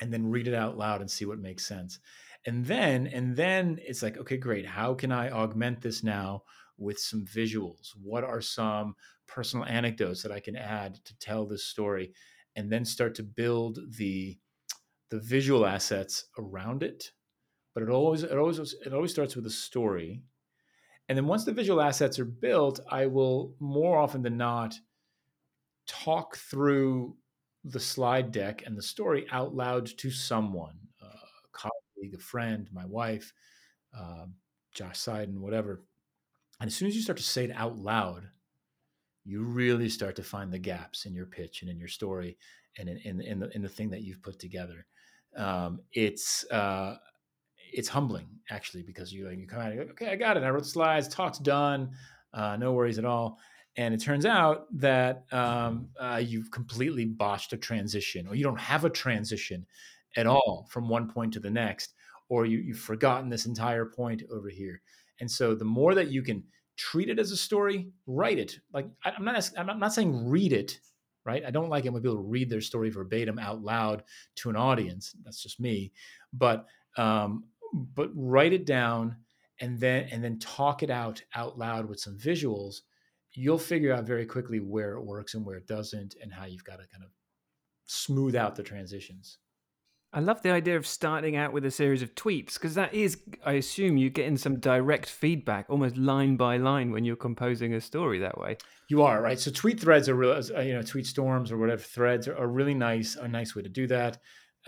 [0.00, 1.98] and then read it out loud and see what makes sense.
[2.46, 4.66] And then and then it's like okay great.
[4.66, 6.42] How can i augment this now
[6.76, 7.90] with some visuals?
[8.02, 8.94] What are some
[9.26, 12.12] personal anecdotes that i can add to tell this story?
[12.56, 14.38] And then start to build the
[15.10, 17.12] the visual assets around it.
[17.74, 20.22] But it always it always it always starts with a story
[21.08, 24.74] and then once the visual assets are built i will more often than not
[25.86, 27.16] talk through
[27.64, 31.06] the slide deck and the story out loud to someone, a
[31.52, 33.32] colleague, a friend, my wife,
[33.96, 34.26] uh,
[34.74, 35.82] Josh Seiden, whatever.
[36.60, 38.28] And as soon as you start to say it out loud,
[39.24, 42.36] you really start to find the gaps in your pitch and in your story
[42.78, 44.84] and in, in, in the, in the thing that you've put together.
[45.36, 46.96] Um, it's, uh,
[47.74, 50.42] it's humbling actually, because you, you come out and go, okay, I got it.
[50.42, 51.90] I wrote slides, talk's done.
[52.32, 53.38] Uh, no worries at all
[53.76, 58.60] and it turns out that um, uh, you've completely botched a transition or you don't
[58.60, 59.66] have a transition
[60.16, 61.94] at all from one point to the next
[62.28, 64.80] or you, you've forgotten this entire point over here
[65.20, 66.42] and so the more that you can
[66.76, 70.52] treat it as a story write it like I, am not i'm not saying read
[70.52, 70.78] it
[71.24, 71.44] right?
[71.44, 74.02] I don't like it when people read their story verbatim out loud
[74.36, 75.14] to an audience.
[75.24, 75.92] That's just me.
[76.32, 79.16] But um, but write it down
[79.60, 82.76] and then and then talk it out out loud with some visuals.
[83.32, 86.64] You'll figure out very quickly where it works and where it doesn't, and how you've
[86.64, 87.10] got to kind of
[87.86, 89.38] smooth out the transitions.
[90.12, 93.18] I love the idea of starting out with a series of tweets because that is,
[93.44, 97.80] I assume, you're getting some direct feedback, almost line by line, when you're composing a
[97.80, 98.58] story that way.
[98.88, 99.40] You are right.
[99.40, 102.74] So tweet threads are real, you know, tweet storms or whatever threads are, are really
[102.74, 104.18] nice, a nice way to do that.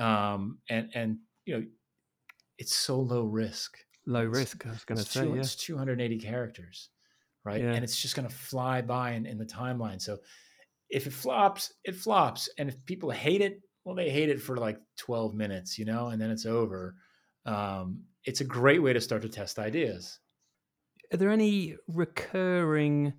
[0.01, 1.65] Um, and and you know,
[2.59, 3.79] it's so low risk.
[4.07, 4.65] Low risk.
[4.67, 5.41] I was going to say, two, yeah.
[5.41, 6.91] it's 280 characters,
[7.45, 7.63] right?
[7.63, 7.73] Yeah.
[7.73, 10.01] And it's just going to fly by in, in the timeline.
[10.01, 10.19] So
[10.89, 14.57] if it flops, it flops, and if people hate it, well, they hate it for
[14.57, 16.97] like 12 minutes, you know, and then it's over.
[17.45, 20.19] Um, it's a great way to start to test ideas.
[21.13, 23.15] Are there any recurring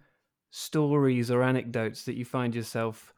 [0.51, 3.13] stories or anecdotes that you find yourself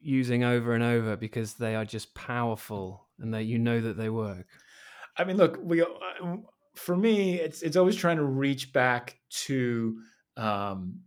[0.00, 4.10] using over and over because they are just powerful and that you know that they
[4.10, 4.46] work?
[5.18, 6.36] I mean, look, we uh,
[6.76, 10.00] for me, it's it's always trying to reach back to
[10.36, 11.02] um,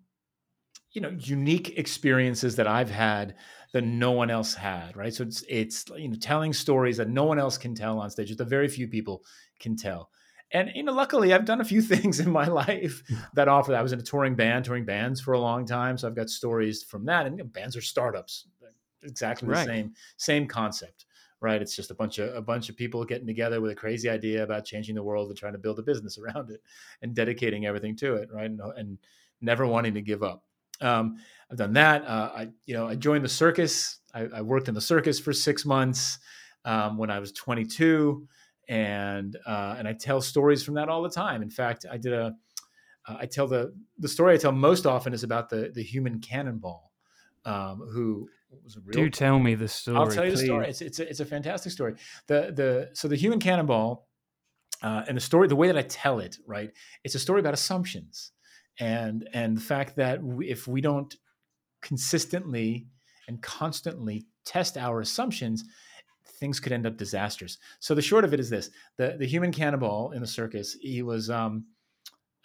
[0.91, 3.37] you know unique experiences that I've had
[3.73, 5.13] that no one else had, right?
[5.13, 8.35] So it's it's you know telling stories that no one else can tell on stage,
[8.35, 9.23] that very few people
[9.59, 10.11] can tell.
[10.51, 13.79] And you know, luckily, I've done a few things in my life that offer that.
[13.79, 16.29] I was in a touring band, touring bands for a long time, so I've got
[16.29, 17.25] stories from that.
[17.25, 18.47] And you know, bands are startups,
[19.03, 19.71] exactly the Right.
[19.71, 21.05] same same concept,
[21.41, 21.61] right?
[21.61, 24.43] It's just a bunch of a bunch of people getting together with a crazy idea
[24.43, 26.61] about changing the world and trying to build a business around it
[27.01, 28.49] and dedicating everything to it, right?
[28.49, 28.97] And, and
[29.41, 30.43] never wanting to give up.
[30.79, 31.17] Um,
[31.49, 32.05] I've done that.
[32.05, 33.99] Uh, I, you know, I joined the circus.
[34.13, 36.19] I, I worked in the circus for six months
[36.65, 38.27] um, when I was 22,
[38.67, 41.41] and uh, and I tell stories from that all the time.
[41.41, 42.35] In fact, I did a.
[43.07, 46.19] Uh, I tell the the story I tell most often is about the the human
[46.19, 46.91] cannonball,
[47.45, 48.29] um, who
[48.63, 49.97] was a real Do tell me the story.
[49.97, 50.67] I'll tell you the story.
[50.67, 51.95] It's it's a, it's a fantastic story.
[52.27, 54.07] The the so the human cannonball,
[54.81, 56.71] uh, and the story, the way that I tell it, right?
[57.03, 58.31] It's a story about assumptions,
[58.79, 61.13] and and the fact that we, if we don't
[61.81, 62.87] consistently
[63.27, 65.63] and constantly test our assumptions,
[66.25, 67.57] things could end up disastrous.
[67.79, 71.01] So the short of it is this: the the human cannonball in the circus, he
[71.01, 71.65] was um,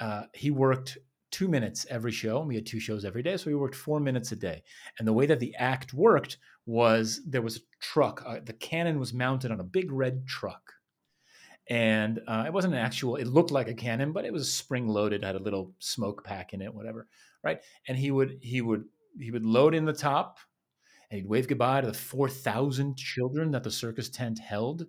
[0.01, 0.99] uh, he worked
[1.31, 2.39] two minutes every show.
[2.39, 4.63] and We had two shows every day, so we worked four minutes a day.
[4.99, 8.23] And the way that the act worked was there was a truck.
[8.27, 10.73] Uh, the cannon was mounted on a big red truck,
[11.69, 13.17] and uh, it wasn't an actual.
[13.17, 15.25] It looked like a cannon, but it was spring loaded.
[15.25, 17.09] Had a little smoke pack in it, whatever.
[17.43, 17.61] Right?
[17.89, 18.85] And he would he would
[19.19, 20.39] he would load in the top,
[21.11, 24.87] and he'd wave goodbye to the four thousand children that the circus tent held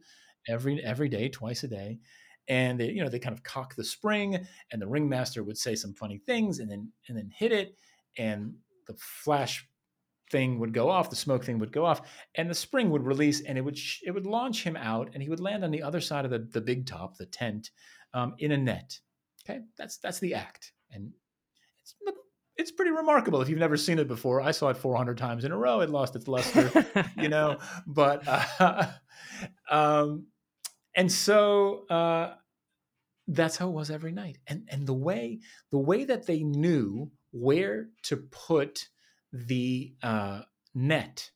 [0.48, 2.00] every every day, twice a day.
[2.48, 5.76] And they, you know, they kind of cock the spring, and the ringmaster would say
[5.76, 7.78] some funny things, and then and then hit it,
[8.18, 8.54] and
[8.88, 9.68] the flash
[10.32, 12.02] thing would go off, the smoke thing would go off,
[12.36, 15.24] and the spring would release, and it would sh- it would launch him out, and
[15.24, 17.72] he would land on the other side of the the big top, the tent,
[18.14, 19.00] um, in a net.
[19.44, 21.12] Okay, that's that's the act, and
[21.82, 21.96] it's
[22.58, 24.42] it's pretty remarkable if you've never seen it before.
[24.42, 26.86] I saw it 400 times in a row; it lost its luster,
[27.18, 27.58] you know.
[27.88, 28.92] But uh,
[29.72, 30.28] um,
[30.98, 32.34] and so uh,
[33.28, 35.40] that's how it was every night, and and the way
[35.72, 38.88] the way that they knew where to put
[39.32, 40.42] the uh,
[40.74, 41.32] net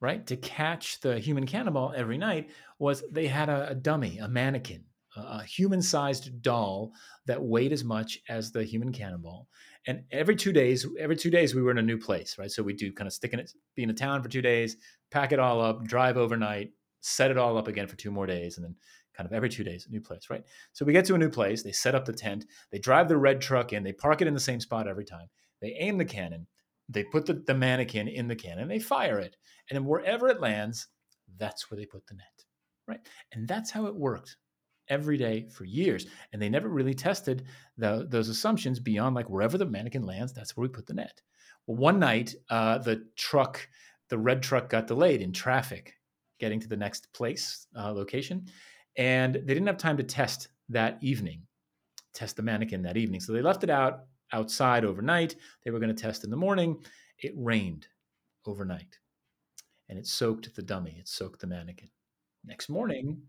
[0.00, 4.28] right to catch the human cannonball every night was they had a, a dummy a
[4.28, 4.84] mannequin
[5.16, 6.92] a, human-sized doll
[7.26, 9.48] that weighed as much as the human cannonball.
[9.86, 12.50] And every two days every two days we were in a new place right?
[12.50, 14.76] So we do kind of stick in it be in a town for two days
[15.10, 16.72] pack it all up drive overnight
[17.06, 18.74] set it all up again for two more days and then
[19.14, 20.44] kind of every two days a new place right?
[20.72, 23.16] So we get to a new place they set up the tent they drive the
[23.16, 25.28] red truck in they park it in the same spot every time
[25.60, 26.46] they aim the cannon
[26.88, 29.36] they put the, the mannequin in the cannon they fire it
[29.68, 30.88] and then wherever it lands
[31.38, 32.44] that's where they put the net
[32.86, 33.00] right?
[33.32, 34.36] And that's how it worked
[34.88, 37.44] every day for years and they never really tested
[37.76, 41.20] the, those assumptions beyond like wherever the mannequin lands that's where we put the net.
[41.66, 43.68] Well one night uh, the truck
[44.08, 45.94] the red truck got delayed in traffic
[46.38, 48.46] getting to the next place uh, location.
[48.96, 51.42] And they didn't have time to test that evening
[52.16, 53.20] test the mannequin that evening.
[53.20, 55.36] So they left it out outside overnight.
[55.64, 56.82] They were going to test in the morning.
[57.18, 57.86] It rained
[58.46, 58.98] overnight
[59.88, 60.96] and it soaked the dummy.
[60.98, 61.90] It soaked the mannequin.
[62.44, 63.22] Next morning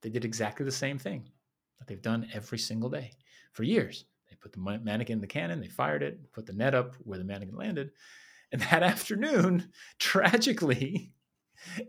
[0.00, 1.28] they did exactly the same thing
[1.78, 3.12] that they've done every single day.
[3.52, 6.74] For years they put the mannequin in the cannon they fired it put the net
[6.74, 7.90] up where the mannequin landed.
[8.50, 11.12] And that afternoon tragically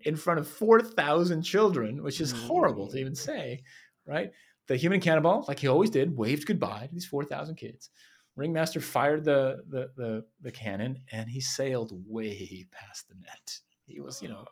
[0.03, 3.63] in front of 4,000 children, which is horrible to even say,
[4.05, 4.31] right?
[4.67, 7.89] The human cannonball, like he always did, waved goodbye to these 4,000 kids.
[8.35, 13.59] Ringmaster fired the, the the the cannon and he sailed way past the net.
[13.85, 14.45] He was, you know,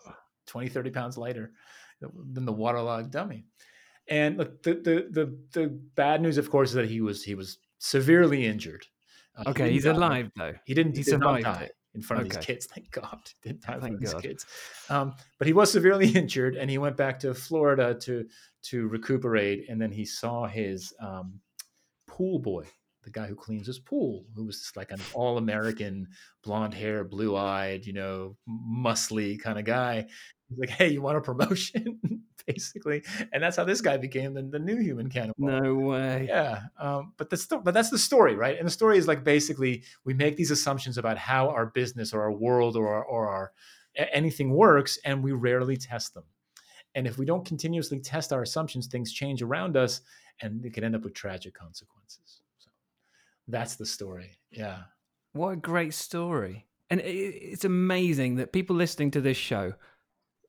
[0.46, 1.52] 20, 30 pounds lighter
[2.00, 3.46] than the waterlogged dummy.
[4.08, 7.34] And look, the, the the the bad news, of course, is that he was he
[7.34, 8.86] was severely injured.
[9.36, 10.54] Uh, okay, he he's alive though.
[10.66, 10.94] He didn't.
[10.94, 11.76] He, he survived die it.
[11.94, 12.30] In front okay.
[12.30, 12.66] of these kids.
[12.68, 14.46] Thank God, he didn't die in front of these kids.
[14.90, 18.28] Um, but he was severely injured, and he went back to Florida to
[18.64, 19.70] to recuperate.
[19.70, 21.40] And then he saw his um,
[22.08, 22.66] pool boy,
[23.04, 26.08] the guy who cleans his pool, who was just like an all American,
[26.44, 30.08] blonde hair, blue eyed, you know, muscly kind of guy.
[30.52, 32.00] He's like, "Hey, you want a promotion?"
[32.46, 35.62] basically, and that's how this guy became the, the new human cannonball.
[35.62, 36.26] No way.
[36.28, 38.58] Yeah, um, but that's but that's the story, right?
[38.58, 42.22] And the story is like basically we make these assumptions about how our business or
[42.22, 43.52] our world or our, or our
[43.96, 46.24] anything works, and we rarely test them.
[46.96, 50.02] And if we don't continuously test our assumptions, things change around us,
[50.42, 52.42] and it can end up with tragic consequences.
[52.60, 52.70] So
[53.48, 54.38] that's the story.
[54.52, 54.80] Yeah.
[55.34, 56.68] What a great story.
[56.90, 59.74] And it's amazing that people listening to this show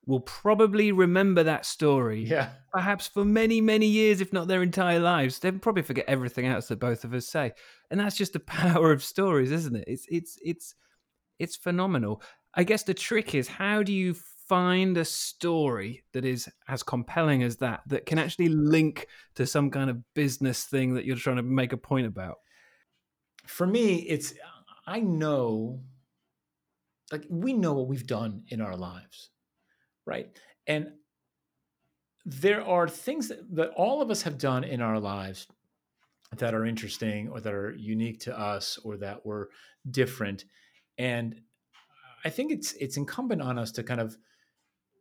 [0.07, 2.25] will probably remember that story.
[2.25, 2.51] Yeah.
[2.73, 5.39] Perhaps for many, many years, if not their entire lives.
[5.39, 7.53] They'll probably forget everything else that both of us say.
[7.91, 9.85] And that's just the power of stories, isn't it?
[9.87, 10.75] It's it's it's
[11.39, 12.23] it's phenomenal.
[12.55, 14.15] I guess the trick is how do you
[14.49, 19.71] find a story that is as compelling as that that can actually link to some
[19.71, 22.39] kind of business thing that you're trying to make a point about?
[23.47, 24.35] For me, it's
[24.87, 25.81] I know
[27.13, 29.31] like we know what we've done in our lives
[30.07, 30.29] right?
[30.67, 30.93] And
[32.25, 35.47] there are things that, that all of us have done in our lives
[36.37, 39.51] that are interesting or that are unique to us or that were
[39.91, 40.45] different.
[40.99, 41.41] And
[42.25, 44.17] I think it's it's incumbent on us to kind of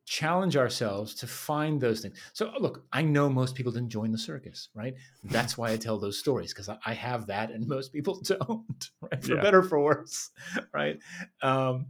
[0.05, 2.17] challenge ourselves to find those things.
[2.33, 4.95] So look, I know most people didn't join the circus, right?
[5.23, 9.23] That's why I tell those stories because I have that and most people don't, right?
[9.23, 9.41] For yeah.
[9.41, 10.31] better for worse,
[10.73, 10.99] right?
[11.41, 11.87] Um,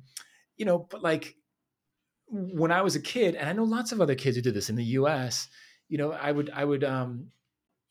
[0.57, 1.35] you know, but like
[2.31, 4.69] when I was a kid, and I know lots of other kids who did this
[4.69, 5.47] in the U.S.
[5.89, 7.27] You know, I would I would um,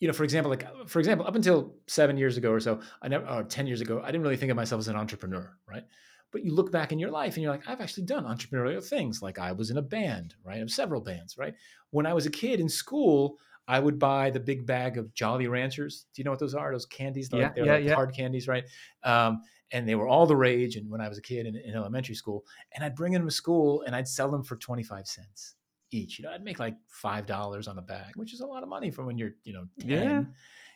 [0.01, 3.09] you know, for example, like for example, up until seven years ago or so, I
[3.09, 5.85] never or ten years ago, I didn't really think of myself as an entrepreneur, right?
[6.33, 9.21] But you look back in your life and you're like, I've actually done entrepreneurial things.
[9.21, 10.63] Like I was in a band, right?
[10.63, 11.55] Of several bands, right?
[11.91, 13.37] When I was a kid in school,
[13.69, 16.07] I would buy the big bag of Jolly Ranchers.
[16.15, 16.73] Do you know what those are?
[16.73, 17.95] Those candies, yeah, like, they're yeah, like yeah.
[17.95, 18.65] hard candies, right?
[19.03, 20.77] Um, and they were all the rage.
[20.77, 23.31] And when I was a kid in, in, elementary school, and I'd bring them to
[23.31, 25.55] school and I'd sell them for 25 cents
[25.91, 26.19] each.
[26.19, 28.91] You know, I'd make like $5 on a bag, which is a lot of money
[28.91, 30.23] for when you're, you know, 10, yeah.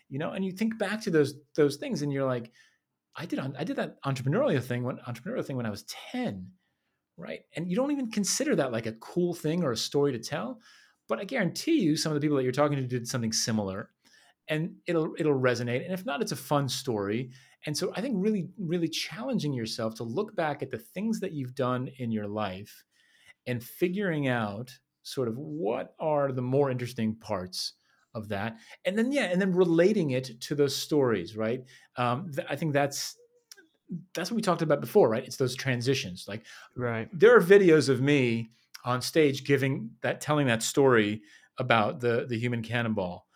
[0.09, 2.51] you know, and you think back to those, those things and you're like,
[3.17, 6.51] I did, I did that entrepreneurial thing when entrepreneurial thing when I was 10.
[7.17, 7.41] Right.
[7.55, 10.61] And you don't even consider that like a cool thing or a story to tell.
[11.09, 13.91] But I guarantee you some of the people that you're talking to did something similar
[14.49, 15.85] and it'll it'll resonate.
[15.85, 17.31] And if not, it's a fun story
[17.67, 21.33] and so I think really, really challenging yourself to look back at the things that
[21.33, 22.85] you've done in your life
[23.47, 24.71] and figuring out
[25.03, 27.75] sort of what are the more interesting parts
[28.15, 28.57] of that.
[28.85, 31.65] And then, yeah, and then relating it to those stories, right?
[31.97, 33.17] Um, th- I think that's
[34.15, 35.25] that's what we talked about before, right?
[35.25, 36.25] It's those transitions.
[36.27, 36.45] Like,
[36.77, 37.09] right.
[37.13, 38.51] There are videos of me
[38.85, 41.23] on stage giving that, telling that story
[41.59, 43.27] about the the human cannonball,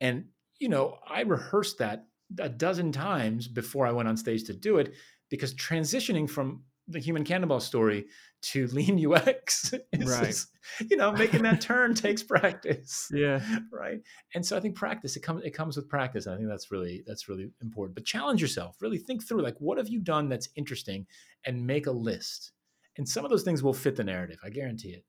[0.00, 0.24] and
[0.58, 2.06] you know, I rehearsed that
[2.38, 4.94] a dozen times before I went on stage to do it
[5.30, 8.06] because transitioning from the human cannonball story
[8.40, 10.28] to lean UX is, right.
[10.28, 10.46] Is,
[10.90, 13.08] you know, making that turn takes practice.
[13.12, 13.40] Yeah.
[13.70, 14.00] Right.
[14.34, 16.26] And so I think practice, it comes, it comes with practice.
[16.26, 19.78] I think that's really, that's really important, but challenge yourself, really think through like, what
[19.78, 21.06] have you done that's interesting
[21.44, 22.52] and make a list.
[22.96, 24.38] And some of those things will fit the narrative.
[24.42, 25.04] I guarantee it.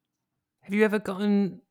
[0.61, 1.61] Have you ever gotten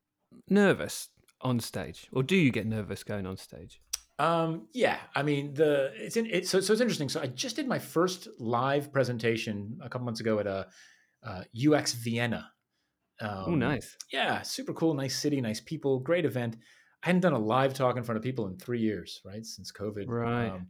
[0.48, 3.80] nervous on stage or do you get nervous going on stage?
[4.18, 7.08] Um, yeah, I mean the it's in, it, so so it's interesting.
[7.08, 10.66] So I just did my first live presentation a couple months ago at a
[11.24, 12.50] uh, UX Vienna.
[13.20, 13.96] Um, oh, nice.
[14.12, 16.56] Yeah, super cool, nice city, nice people, great event.
[17.02, 19.72] I hadn't done a live talk in front of people in three years, right, since
[19.72, 20.04] COVID.
[20.08, 20.48] Right.
[20.48, 20.68] Um,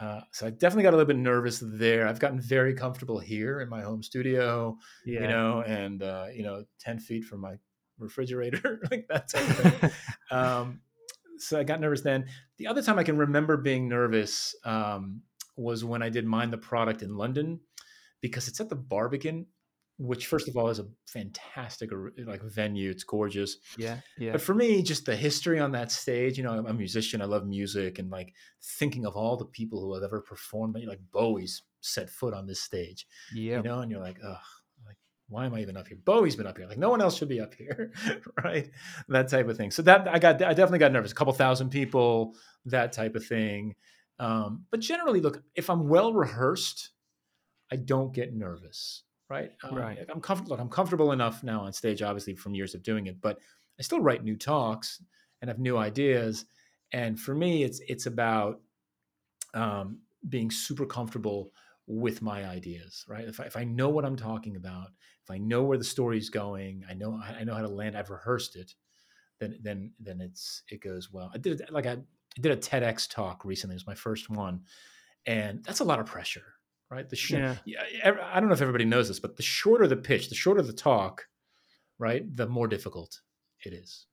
[0.00, 2.08] uh, so I definitely got a little bit nervous there.
[2.08, 4.76] I've gotten very comfortable here in my home studio,
[5.06, 5.20] yeah.
[5.20, 7.54] you know, and uh, you know, ten feet from my
[7.98, 9.92] refrigerator, like that.
[10.30, 10.80] um,
[11.42, 12.26] so I got nervous then.
[12.58, 15.22] The other time I can remember being nervous um,
[15.56, 17.60] was when I did Mind the Product in London
[18.20, 19.46] because it's at the Barbican,
[19.98, 21.90] which first of all is a fantastic
[22.24, 22.90] like venue.
[22.90, 23.56] It's gorgeous.
[23.76, 24.32] Yeah, yeah.
[24.32, 26.38] But for me, just the history on that stage.
[26.38, 27.20] You know, I'm a musician.
[27.20, 28.32] I love music, and like
[28.78, 30.76] thinking of all the people who have ever performed.
[30.86, 33.06] Like Bowie's set foot on this stage.
[33.34, 33.58] Yeah.
[33.58, 34.38] You know, and you're like, ugh
[35.32, 35.98] why am I even up here?
[36.04, 36.66] Bowie's been up here.
[36.68, 37.92] Like no one else should be up here,
[38.44, 38.70] right?
[39.08, 39.70] That type of thing.
[39.70, 41.12] So that I got, I definitely got nervous.
[41.12, 42.34] A couple thousand people,
[42.66, 43.74] that type of thing.
[44.18, 46.90] Um, but generally, look, if I'm well rehearsed,
[47.72, 49.50] I don't get nervous, right?
[49.64, 49.98] Uh, right.
[50.12, 50.50] I'm comfortable.
[50.50, 53.38] Look, I'm comfortable enough now on stage, obviously from years of doing it, but
[53.78, 55.02] I still write new talks
[55.40, 56.44] and have new ideas.
[56.92, 58.60] And for me, it's it's about
[59.54, 61.52] um, being super comfortable
[61.86, 63.26] with my ideas, right?
[63.26, 64.88] If I, if I know what I'm talking about,
[65.24, 67.96] if I know where the story's going, I know I know how to land.
[67.96, 68.74] I've rehearsed it,
[69.40, 71.30] then then then it's it goes well.
[71.34, 71.98] I did like I
[72.40, 73.74] did a TEDx talk recently.
[73.74, 74.62] It was my first one,
[75.26, 76.54] and that's a lot of pressure,
[76.90, 77.08] right?
[77.08, 77.56] The sh- yeah.
[78.04, 80.72] I don't know if everybody knows this, but the shorter the pitch, the shorter the
[80.72, 81.26] talk,
[81.98, 83.20] right, the more difficult
[83.64, 84.06] it is.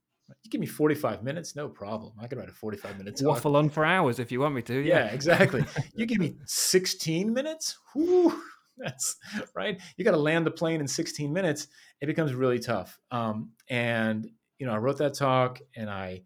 [0.44, 2.14] You give me 45 minutes, no problem.
[2.20, 3.22] I can write a 45 minutes.
[3.22, 4.80] Waffle on for hours if you want me to.
[4.80, 5.66] Yeah, yeah exactly.
[5.96, 8.42] you give me 16 minutes, whoo,
[8.78, 9.18] that's
[9.56, 9.80] right.
[9.98, 11.68] You got to land the plane in 16 minutes.
[12.02, 12.98] It becomes really tough.
[13.12, 16.24] Um, and, you know, I wrote that talk and I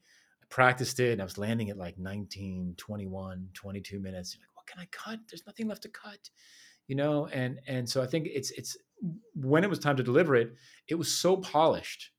[0.49, 4.35] practiced it and I was landing at like 19, 21, 22 minutes.
[4.35, 5.19] You're like, what can I cut?
[5.29, 6.29] There's nothing left to cut,
[6.87, 7.27] you know?
[7.27, 8.77] And, and so I think it's, it's,
[9.33, 10.53] when it was time to deliver it,
[10.87, 12.11] it was so polished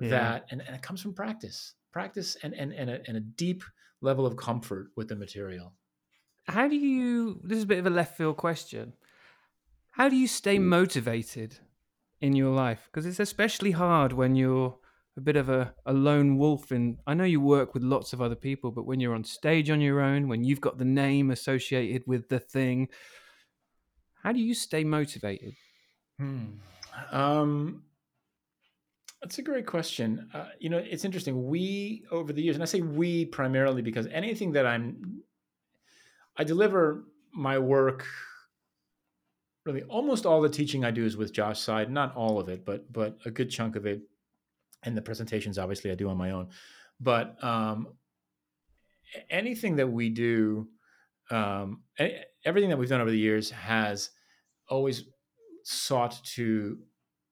[0.00, 0.10] yeah.
[0.10, 3.62] that and, and it comes from practice practice and and and a, and a deep
[4.00, 5.72] level of comfort with the material.
[6.46, 8.92] How do you this is a bit of a left field question.
[9.92, 11.58] How do you stay motivated
[12.20, 12.82] in your life?
[12.86, 14.76] Because it's especially hard when you're
[15.16, 18.20] a bit of a, a lone wolf and i know you work with lots of
[18.20, 21.30] other people but when you're on stage on your own when you've got the name
[21.30, 22.86] associated with the thing
[24.22, 25.54] how do you stay motivated?
[26.18, 26.44] Hmm.
[27.12, 27.84] um
[29.20, 30.28] that's a great question.
[30.34, 31.46] Uh, you know, it's interesting.
[31.46, 35.22] We over the years, and I say we primarily because anything that I'm,
[36.36, 38.06] I deliver my work.
[39.64, 41.88] Really, almost all the teaching I do is with Josh Seiden.
[41.88, 44.02] Not all of it, but but a good chunk of it,
[44.84, 46.50] and the presentations obviously I do on my own.
[47.00, 47.88] But um,
[49.28, 50.68] anything that we do,
[51.30, 51.82] um,
[52.44, 54.10] everything that we've done over the years has
[54.68, 55.04] always
[55.64, 56.78] sought to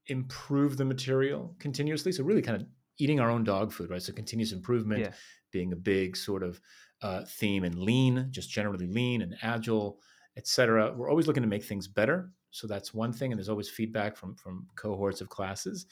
[0.09, 2.13] improve the material continuously.
[2.13, 2.67] So really kind of
[2.99, 4.03] eating our own dog food, right?
[4.03, 5.13] So continuous improvement yeah.
[5.53, 6.61] being a big sort of
[7.03, 9.99] uh, theme and lean, just generally lean and agile,
[10.37, 10.93] etc.
[10.97, 12.31] We're always looking to make things better.
[12.51, 15.87] So that's one thing, and there's always feedback from from cohorts of classes.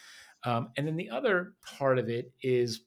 [0.44, 2.82] Um, and then the other part of it is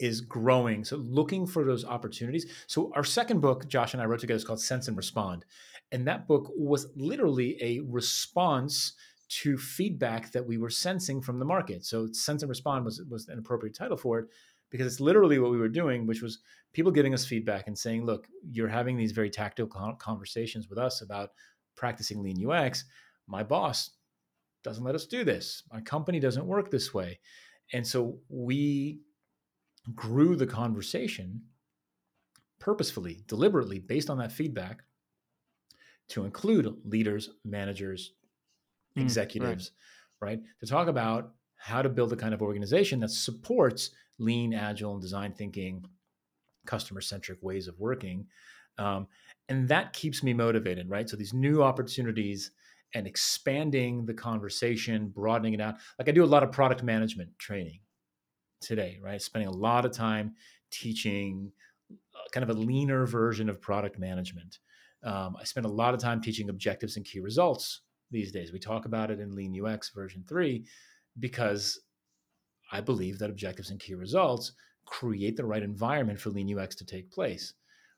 [0.00, 0.84] is growing.
[0.84, 2.46] So looking for those opportunities.
[2.66, 5.44] So our second book, Josh and I wrote together, is called Sense and Respond,
[5.92, 8.94] and that book was literally a response
[9.42, 11.84] to feedback that we were sensing from the market.
[11.84, 14.26] So sense and respond was was an appropriate title for it
[14.70, 16.38] because it's literally what we were doing, which was
[16.72, 21.00] people giving us feedback and saying, "Look, you're having these very tactical conversations with us
[21.00, 21.30] about
[21.74, 22.84] practicing lean UX.
[23.26, 23.90] My boss
[24.62, 25.64] doesn't let us do this.
[25.72, 27.18] My company doesn't work this way."
[27.72, 29.00] And so we
[29.94, 31.42] grew the conversation
[32.60, 34.84] purposefully, deliberately based on that feedback
[36.08, 38.14] to include leaders, managers,
[38.96, 39.72] Mm, executives,
[40.20, 40.30] right.
[40.30, 40.40] right?
[40.60, 45.02] To talk about how to build a kind of organization that supports lean, agile, and
[45.02, 45.84] design thinking,
[46.66, 48.26] customer centric ways of working.
[48.78, 49.06] Um,
[49.48, 51.08] and that keeps me motivated, right?
[51.08, 52.50] So these new opportunities
[52.94, 55.76] and expanding the conversation, broadening it out.
[55.98, 57.80] Like I do a lot of product management training
[58.60, 59.20] today, right?
[59.20, 60.34] Spending a lot of time
[60.70, 61.52] teaching
[61.90, 64.58] uh, kind of a leaner version of product management.
[65.02, 67.80] Um, I spend a lot of time teaching objectives and key results
[68.10, 68.52] these days.
[68.52, 70.66] We talk about it in Lean UX version three
[71.18, 71.80] because
[72.72, 74.52] I believe that objectives and key results
[74.86, 77.54] create the right environment for Lean UX to take place,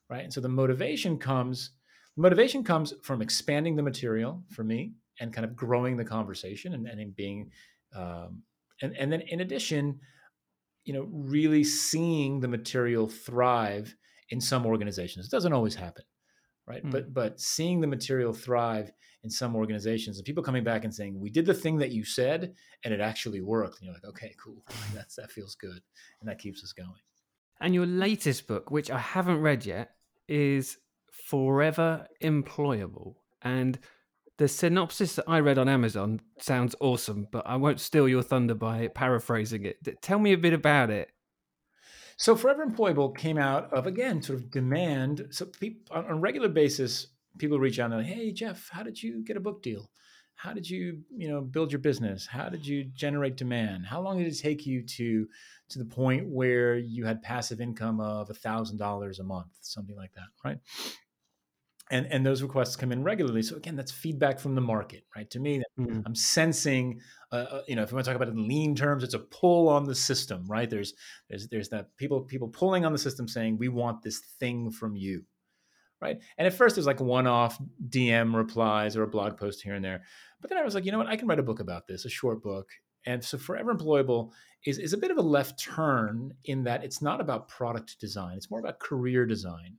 [0.09, 0.23] right?
[0.23, 1.71] And so the motivation comes
[2.17, 6.87] motivation comes from expanding the material for me and kind of growing the conversation and,
[6.87, 7.51] and being
[7.95, 8.41] um,
[8.81, 9.99] and and then in addition
[10.83, 13.95] you know really seeing the material thrive
[14.29, 16.03] in some organizations it doesn't always happen
[16.67, 16.83] right?
[16.85, 16.91] Mm.
[16.91, 18.91] but but seeing the material thrive
[19.23, 22.03] in some organizations and people coming back and saying we did the thing that you
[22.03, 22.53] said
[22.83, 23.79] and it actually worked.
[23.79, 24.63] And you're like okay cool.
[24.93, 25.81] That's that feels good.
[26.19, 26.89] And that keeps us going.
[27.59, 29.91] And your latest book which i haven't read yet
[30.27, 30.77] is
[31.11, 33.15] forever employable.
[33.41, 33.79] And
[34.37, 38.53] the synopsis that i read on amazon sounds awesome but i won't steal your thunder
[38.53, 39.77] by paraphrasing it.
[40.03, 41.09] Tell me a bit about it
[42.17, 45.27] so Forever Employable came out of again sort of demand.
[45.29, 47.07] So people, on a regular basis,
[47.37, 49.89] people reach out and like, hey Jeff, how did you get a book deal?
[50.35, 52.25] How did you you know build your business?
[52.25, 53.85] How did you generate demand?
[53.85, 55.27] How long did it take you to
[55.69, 59.95] to the point where you had passive income of a thousand dollars a month, something
[59.95, 60.57] like that, right?
[61.91, 65.29] And and those requests come in regularly so again that's feedback from the market right
[65.29, 66.01] to me mm-hmm.
[66.05, 66.99] i'm sensing
[67.31, 69.13] uh, uh, you know if you want to talk about it in lean terms it's
[69.13, 70.93] a pull on the system right there's
[71.29, 74.95] there's there's that people people pulling on the system saying we want this thing from
[74.95, 75.23] you
[76.01, 76.19] right?
[76.37, 77.59] And at first, there's like one-off
[77.89, 80.03] DM replies or a blog post here and there,
[80.41, 81.07] but then I was like, you know what?
[81.07, 82.69] I can write a book about this, a short book.
[83.05, 84.31] And so, Forever Employable
[84.65, 88.35] is is a bit of a left turn in that it's not about product design;
[88.35, 89.77] it's more about career design,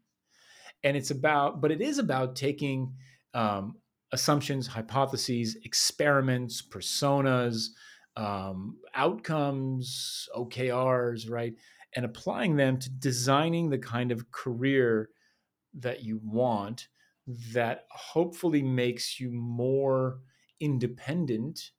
[0.85, 2.95] and it's about, but it is about taking
[3.35, 3.77] um,
[4.13, 7.69] assumptions, hypotheses, experiments, personas,
[8.17, 11.55] um, outcomes, OKRs, right?
[11.95, 15.11] And applying them to designing the kind of career
[15.75, 16.89] that you want
[17.53, 20.21] that hopefully makes you more
[20.61, 21.71] independent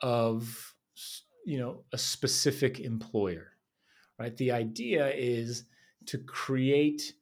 [0.00, 0.74] of
[1.44, 3.52] you know a specific employer
[4.18, 5.64] right the idea is
[6.06, 7.14] to create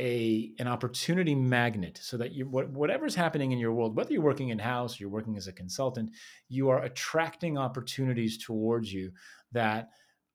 [0.00, 4.48] a an opportunity magnet so that you whatever's happening in your world whether you're working
[4.48, 6.10] in house you're working as a consultant
[6.48, 9.12] you are attracting opportunities towards you
[9.52, 9.90] that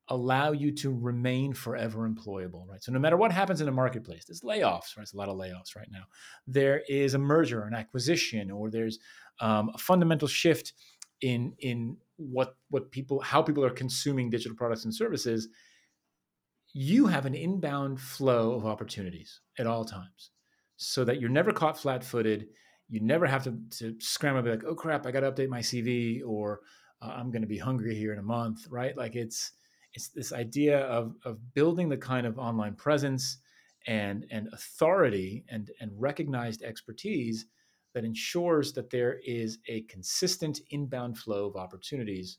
[0.07, 2.81] allow you to remain forever employable right?
[2.81, 4.99] So no matter what happens in the marketplace there's layoffs right?
[4.99, 6.03] There's a lot of layoffs right now.
[6.47, 8.99] There is a merger an acquisition or there's
[9.41, 10.73] um, a fundamental shift
[11.21, 15.49] in in what what people how people are consuming digital products and services
[16.73, 20.31] you have an inbound flow of opportunities at all times
[20.77, 22.47] so that you're never caught flat footed.
[22.87, 25.49] You never have to, to scramble and be like, oh crap, I got to update
[25.49, 26.61] my CV or
[27.01, 28.95] uh, I'm going to be hungry here in a month, right?
[28.95, 29.53] Like it's,
[29.93, 33.37] it's this idea of, of building the kind of online presence
[33.87, 37.45] and, and authority and, and recognized expertise
[37.93, 42.37] that ensures that there is a consistent inbound flow of opportunities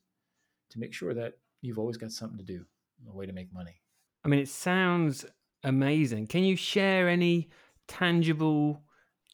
[0.70, 2.64] to make sure that you've always got something to do,
[3.08, 3.79] a way to make money.
[4.24, 5.24] I mean, it sounds
[5.64, 6.26] amazing.
[6.26, 7.50] Can you share any
[7.88, 8.82] tangible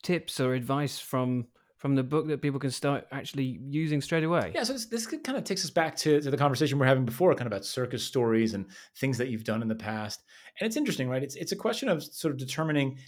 [0.03, 4.51] tips or advice from from the book that people can start actually using straight away?
[4.55, 7.05] Yeah, so this, this kind of takes us back to, to the conversation we're having
[7.05, 8.65] before, kind of about circus stories and
[8.99, 10.23] things that you've done in the past.
[10.59, 11.23] And it's interesting, right?
[11.23, 12.99] It's it's a question of sort of determining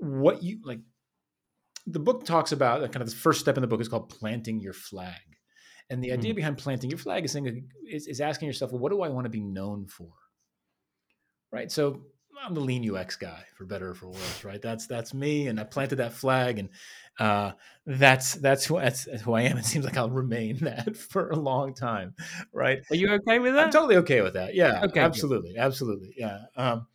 [0.00, 0.80] what you like.
[1.86, 4.60] The book talks about kind of the first step in the book is called planting
[4.60, 5.14] your flag.
[5.88, 6.36] And the idea mm.
[6.36, 9.24] behind planting your flag is saying is, is asking yourself, well, what do I want
[9.24, 10.10] to be known for?
[11.50, 11.70] Right?
[11.70, 12.02] So
[12.44, 14.60] I'm the lean UX guy, for better or for worse, right?
[14.60, 16.68] That's that's me, and I planted that flag, and
[17.18, 17.52] uh,
[17.86, 19.58] that's that's who that's who I am.
[19.58, 22.14] It seems like I'll remain that for a long time,
[22.52, 22.80] right?
[22.90, 23.66] Are you okay with that?
[23.66, 24.54] I'm totally okay with that.
[24.54, 25.60] Yeah, okay, absolutely, good.
[25.60, 26.42] absolutely, yeah.
[26.56, 26.86] Um,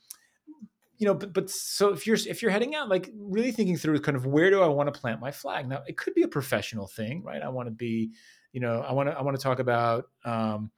[0.97, 3.99] you know, but but so if you're if you're heading out, like really thinking through
[3.99, 5.67] kind of where do I want to plant my flag?
[5.67, 7.41] Now, it could be a professional thing, right?
[7.41, 8.11] I want to be,
[8.53, 10.05] you know, I want to I want to talk about.
[10.23, 10.71] Um,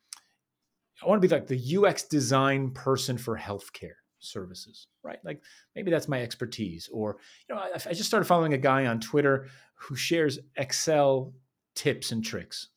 [1.04, 5.20] I want to be like the UX design person for healthcare services, right?
[5.24, 5.41] Like
[5.76, 6.89] maybe that's my expertise.
[6.91, 7.18] Or,
[7.48, 11.34] you know, I, I just started following a guy on Twitter who shares Excel
[11.76, 12.70] tips and tricks.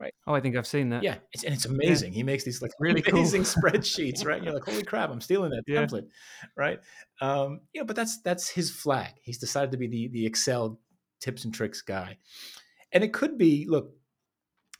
[0.00, 0.14] Right.
[0.28, 1.02] Oh, I think I've seen that.
[1.02, 2.12] Yeah, it's, and it's amazing.
[2.12, 2.18] Yeah.
[2.18, 3.62] He makes these like really amazing cool.
[3.72, 4.40] spreadsheets, right?
[4.40, 5.84] You're like, holy crap, I'm stealing that yeah.
[5.84, 6.06] template,
[6.56, 6.78] right?
[7.20, 9.14] Um, you know, but that's that's his flag.
[9.22, 10.78] He's decided to be the the Excel
[11.20, 12.18] tips and tricks guy,
[12.92, 13.90] and it could be look,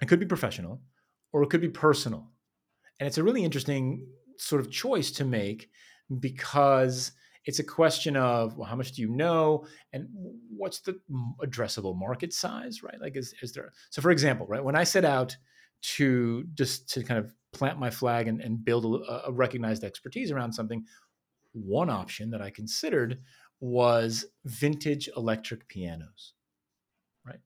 [0.01, 0.83] it could be professional,
[1.33, 2.31] or it could be personal
[2.99, 5.71] and it's a really interesting sort of choice to make
[6.21, 7.13] because
[7.45, 10.07] it's a question of well how much do you know and
[10.51, 10.99] what's the
[11.45, 15.05] addressable market size right like is, is there so for example right when i set
[15.05, 15.37] out
[15.81, 20.31] to just to kind of plant my flag and, and build a, a recognized expertise
[20.31, 20.85] around something
[21.53, 23.19] one option that i considered
[23.61, 26.35] was vintage electric pianos
[27.27, 27.41] right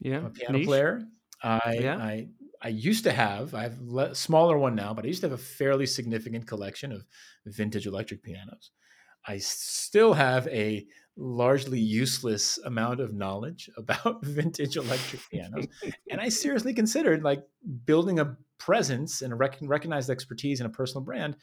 [0.00, 0.66] yeah I'm a piano Niche.
[0.66, 1.02] player
[1.42, 1.96] I, yeah.
[1.96, 2.28] I
[2.62, 5.38] I used to have I have a smaller one now, but I used to have
[5.38, 7.04] a fairly significant collection of
[7.46, 8.70] vintage electric pianos.
[9.26, 10.86] I still have a
[11.16, 15.66] largely useless amount of knowledge about vintage electric pianos,
[16.10, 17.42] and I seriously considered like
[17.86, 21.36] building a presence and a rec- recognized expertise and a personal brand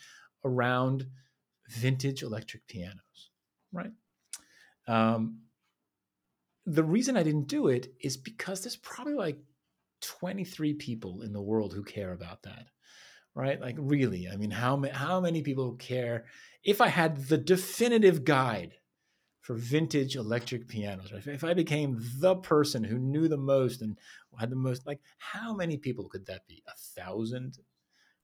[0.46, 1.08] around
[1.70, 3.32] vintage electric pianos.
[3.72, 3.92] Right.
[4.88, 5.40] Um,
[6.66, 9.38] the reason I didn't do it is because there's probably like
[10.02, 12.68] 23 people in the world who care about that
[13.36, 13.62] right?
[13.62, 16.26] Like really i mean how, how many people care?
[16.64, 18.74] If i had the definitive guide
[19.42, 21.26] for vintage electric pianos right?
[21.28, 23.98] if i became the person who knew the most and
[24.40, 26.64] had the most like how many people could that be?
[26.68, 27.58] A thousand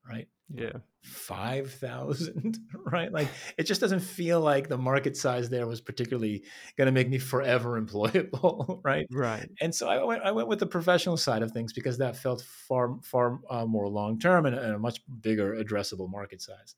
[0.07, 0.27] right?
[0.53, 0.73] Yeah.
[1.01, 3.11] 5,000, right?
[3.11, 3.27] Like
[3.57, 6.43] it just doesn't feel like the market size there was particularly
[6.77, 9.05] going to make me forever employable, right?
[9.11, 9.49] Right.
[9.61, 12.41] And so I went I went with the professional side of things because that felt
[12.41, 16.75] far far uh, more long-term and, and a much bigger addressable market size.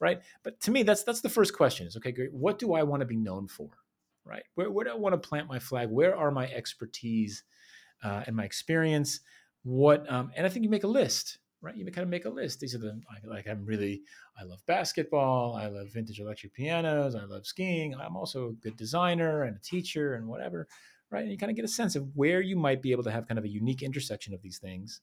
[0.00, 0.20] Right?
[0.44, 2.32] But to me that's that's the first question is okay, great.
[2.32, 3.70] What do I want to be known for?
[4.24, 4.44] Right?
[4.54, 5.88] Where where do I want to plant my flag?
[5.88, 7.42] Where are my expertise
[8.04, 9.20] uh, and my experience?
[9.64, 11.76] What um, and I think you make a list right?
[11.76, 12.60] You kind of make a list.
[12.60, 14.02] These are the like, like I'm really
[14.38, 17.94] I love basketball, I love vintage electric pianos, I love skiing.
[17.94, 20.68] I'm also a good designer and a teacher and whatever,
[21.10, 21.22] right?
[21.22, 23.26] And you kind of get a sense of where you might be able to have
[23.26, 25.00] kind of a unique intersection of these things.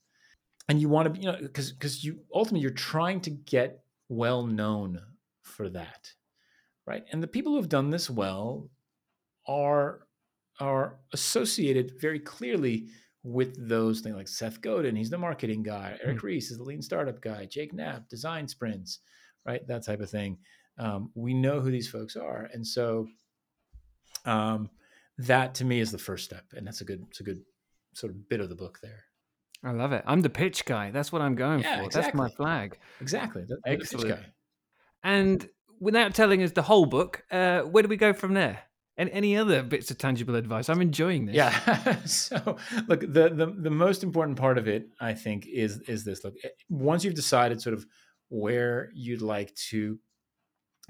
[0.68, 4.46] And you want to, you know, because because you ultimately you're trying to get well
[4.46, 5.02] known
[5.42, 6.14] for that,
[6.88, 7.04] right?
[7.12, 8.70] And the people who have done this well
[9.48, 10.08] are
[10.60, 12.88] are associated very clearly
[13.26, 15.98] with those things like Seth Godin, he's the marketing guy.
[16.04, 16.28] Eric mm-hmm.
[16.28, 17.46] Ries is the lean startup guy.
[17.46, 19.00] Jake Knapp, design sprints,
[19.46, 19.68] right?
[19.68, 20.38] That type of thing.
[20.78, 23.08] Um, we know who these folks are, and so
[24.26, 24.70] um,
[25.18, 27.42] that to me is the first step, and that's a good, it's a good
[27.94, 29.06] sort of bit of the book there.
[29.64, 30.04] I love it.
[30.06, 30.92] I'm the pitch guy.
[30.92, 31.86] That's what I'm going yeah, for.
[31.86, 32.12] Exactly.
[32.12, 32.78] That's my flag.
[33.02, 33.46] Exactly.
[33.48, 34.08] The, Excellent.
[34.08, 34.30] The pitch guy.
[35.04, 35.50] And
[35.80, 38.60] without telling us the whole book, uh, where do we go from there?
[38.98, 40.70] And any other bits of tangible advice?
[40.70, 41.36] I'm enjoying this.
[41.36, 42.02] Yeah.
[42.06, 46.24] so look, the, the the most important part of it, I think, is is this.
[46.24, 47.86] Look, eh, once you've decided sort of
[48.30, 50.00] where you'd like to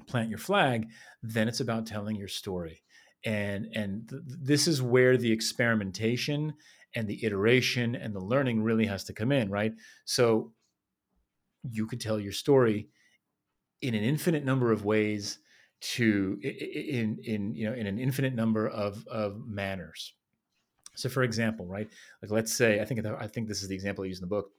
[0.06, 0.88] plant your flag,
[1.22, 2.82] then it's about telling your story.
[3.24, 6.54] And and th- this is where the experimentation
[6.94, 9.72] and the iteration and the learning really has to come in, right?
[10.04, 10.52] So
[11.68, 12.88] you could tell your story
[13.82, 15.38] in an infinite number of ways
[15.80, 20.14] to in in you know in an infinite number of of manners.
[20.94, 21.88] So, for example, right,
[22.22, 24.28] like let's say I think I think this is the example I use in the
[24.28, 24.50] book.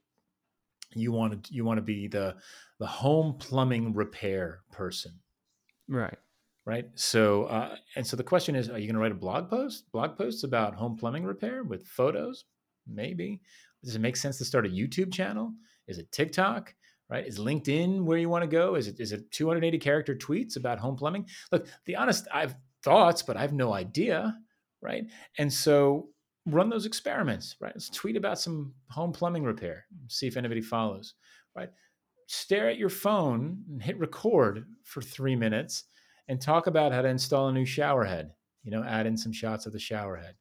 [0.93, 2.35] You want to you want to be the
[2.79, 5.13] the home plumbing repair person,
[5.87, 6.17] right?
[6.65, 6.89] Right.
[6.95, 9.89] So, uh, and so the question is, are you going to write a blog post?
[9.93, 12.43] Blog posts about home plumbing repair with photos?
[12.85, 13.39] Maybe.
[13.85, 15.53] Does it make sense to start a YouTube channel?
[15.87, 16.73] Is it TikTok?
[17.09, 17.25] Right?
[17.25, 18.75] Is LinkedIn where you want to go?
[18.75, 21.27] Is it is it 280 character tweets about home plumbing?
[21.51, 24.37] Look, the honest, I've thoughts, but I have no idea,
[24.81, 25.05] right?
[25.37, 26.09] And so
[26.45, 27.73] run those experiments, right?
[27.75, 31.15] Let's tweet about some home plumbing repair, see if anybody follows,
[31.55, 31.69] right?
[32.27, 35.85] Stare at your phone and hit record for three minutes
[36.27, 38.31] and talk about how to install a new shower head.
[38.63, 40.35] You know, add in some shots of the shower head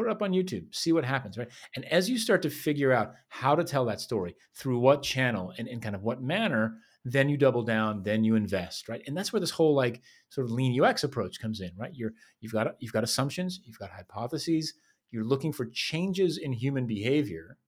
[0.00, 1.50] put it up on YouTube, see what happens, right?
[1.76, 5.52] And as you start to figure out how to tell that story through what channel
[5.58, 9.02] and in kind of what manner, then you double down, then you invest, right?
[9.06, 11.92] And that's where this whole like sort of lean UX approach comes in, right?
[11.94, 14.72] You're you've got you've got assumptions, you've got hypotheses,
[15.10, 17.58] you're looking for changes in human behavior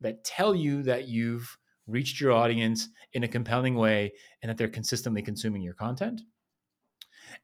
[0.00, 4.68] that tell you that you've reached your audience in a compelling way and that they're
[4.68, 6.22] consistently consuming your content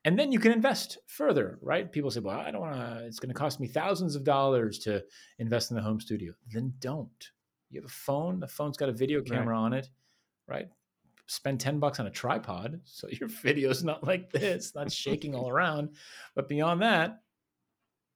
[0.05, 1.91] and then you can invest further right?
[1.91, 4.79] People say well i don't want to it's going to cost me thousands of dollars
[4.81, 5.03] to
[5.39, 6.33] invest in the home studio.
[6.51, 7.31] Then don't.
[7.71, 9.61] You have a phone the phone's got a video camera right.
[9.61, 9.89] on it
[10.49, 10.69] right?
[11.29, 15.49] Spend 10 bucks on a tripod so your video's not like this not shaking all
[15.55, 15.91] around.
[16.35, 17.21] But beyond that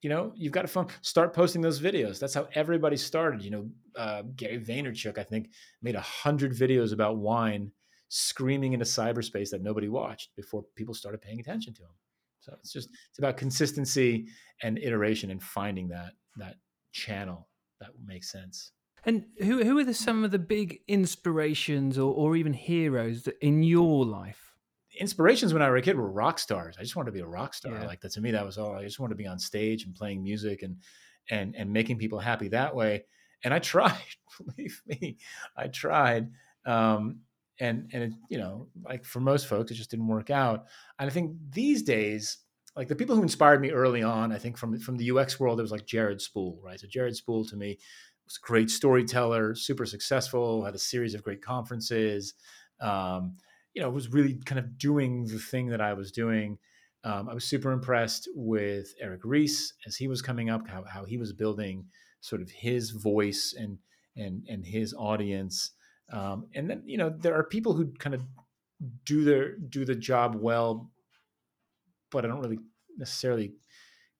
[0.01, 2.19] you know you've got a phone start posting those videos.
[2.19, 3.69] That's how everybody started you know?
[3.93, 5.49] Uh, gary vaynerchuk i think
[5.81, 7.69] made a hundred videos about wine
[8.13, 11.91] screaming into cyberspace that nobody watched before people started paying attention to him.
[12.41, 14.27] So it's just it's about consistency
[14.61, 16.55] and iteration and finding that that
[16.91, 17.47] channel
[17.79, 18.73] that makes sense.
[19.05, 23.63] And who who are the, some of the big inspirations or, or even heroes in
[23.63, 24.51] your life?
[24.99, 26.75] Inspirations when I was a kid were rock stars.
[26.77, 27.73] I just wanted to be a rock star.
[27.73, 27.87] Yeah.
[27.87, 28.75] Like that to me, that was all.
[28.75, 30.75] I just wanted to be on stage and playing music and
[31.29, 33.05] and and making people happy that way.
[33.45, 33.95] And I tried,
[34.37, 35.17] believe me,
[35.55, 36.29] I tried.
[36.65, 37.21] Um,
[37.61, 40.65] and and it, you know like for most folks it just didn't work out.
[40.99, 42.39] And i think these days
[42.75, 45.59] like the people who inspired me early on i think from from the ux world
[45.59, 46.79] it was like jared spool right?
[46.79, 47.77] So jared spool to me
[48.25, 52.33] was a great storyteller super successful had a series of great conferences
[52.81, 53.37] um,
[53.73, 56.57] you know was really kind of doing the thing that i was doing.
[57.03, 61.05] Um, i was super impressed with eric ries as he was coming up how, how
[61.05, 61.85] he was building
[62.21, 63.77] sort of his voice and
[64.15, 65.71] and and his audience
[66.11, 68.23] um, and then you know there are people who kind of
[69.05, 70.91] do their do the job well,
[72.11, 72.59] but I don't really
[72.97, 73.53] necessarily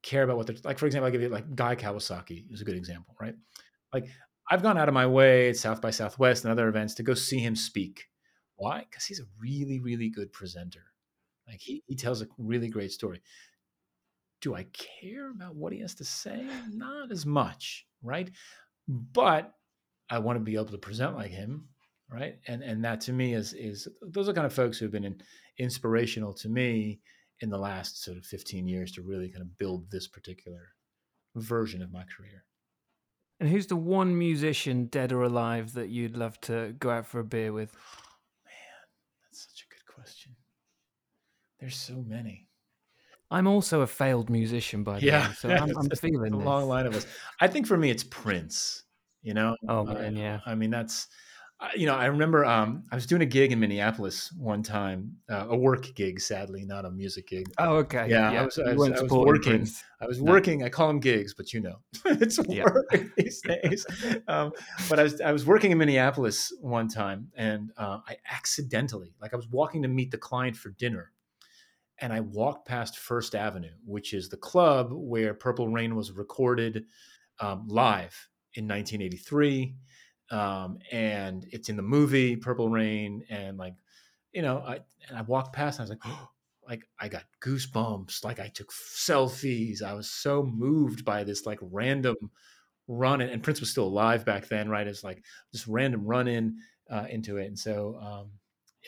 [0.03, 0.79] care about what they're like.
[0.79, 3.35] For example, I give you like Guy Kawasaki is a good example, right?
[3.93, 4.07] Like
[4.49, 7.13] I've gone out of my way at South by Southwest and other events to go
[7.13, 8.07] see him speak.
[8.55, 8.85] Why?
[8.89, 10.83] Because he's a really, really good presenter.
[11.47, 13.21] Like he, he tells a really great story.
[14.41, 16.45] Do I care about what he has to say?
[16.69, 18.29] Not as much, right?
[18.87, 19.53] But
[20.09, 21.69] I want to be able to present like him
[22.11, 22.35] right?
[22.47, 25.05] And and that to me is is those are kind of folks who have been
[25.05, 25.21] in,
[25.57, 26.99] inspirational to me
[27.39, 30.69] in the last sort of 15 years to really kind of build this particular
[31.35, 32.43] version of my career.
[33.39, 37.19] And who's the one musician dead or alive that you'd love to go out for
[37.19, 37.73] a beer with?
[38.45, 38.53] Man
[39.23, 40.35] that's such a good question.
[41.59, 42.47] There's so many.
[43.31, 46.67] I'm also a failed musician, by the yeah, way, so I'm, I'm feeling a long
[46.67, 47.07] line of us.
[47.39, 48.83] I think for me, it's Prince.
[49.23, 50.39] You know, oh man, uh, yeah.
[50.45, 51.07] I mean, that's
[51.75, 55.47] you know, I remember um, I was doing a gig in Minneapolis one time, uh,
[55.49, 57.51] a work gig, sadly, not a music gig.
[57.59, 58.07] Oh, okay.
[58.09, 58.41] Yeah, yeah.
[58.41, 59.67] I was, I was, I was working.
[60.01, 60.31] I was no.
[60.31, 60.63] working.
[60.63, 63.03] I call them gigs, but you know, it's work yeah.
[63.15, 63.85] these days.
[64.27, 64.51] Um,
[64.89, 69.33] but I was I was working in Minneapolis one time, and uh, I accidentally, like,
[69.33, 71.11] I was walking to meet the client for dinner,
[71.99, 76.85] and I walked past First Avenue, which is the club where Purple Rain was recorded
[77.39, 79.75] um, live in 1983
[80.31, 83.75] um, and it's in the movie Purple Rain, and like,
[84.33, 86.29] you know, I and I walked past, and I was like, oh,
[86.67, 89.81] like I got goosebumps, like I took selfies.
[89.81, 92.15] I was so moved by this like random
[92.87, 94.87] run, in, and Prince was still alive back then, right?
[94.87, 96.57] It's like this random run in
[96.89, 98.31] uh, into it, and so um,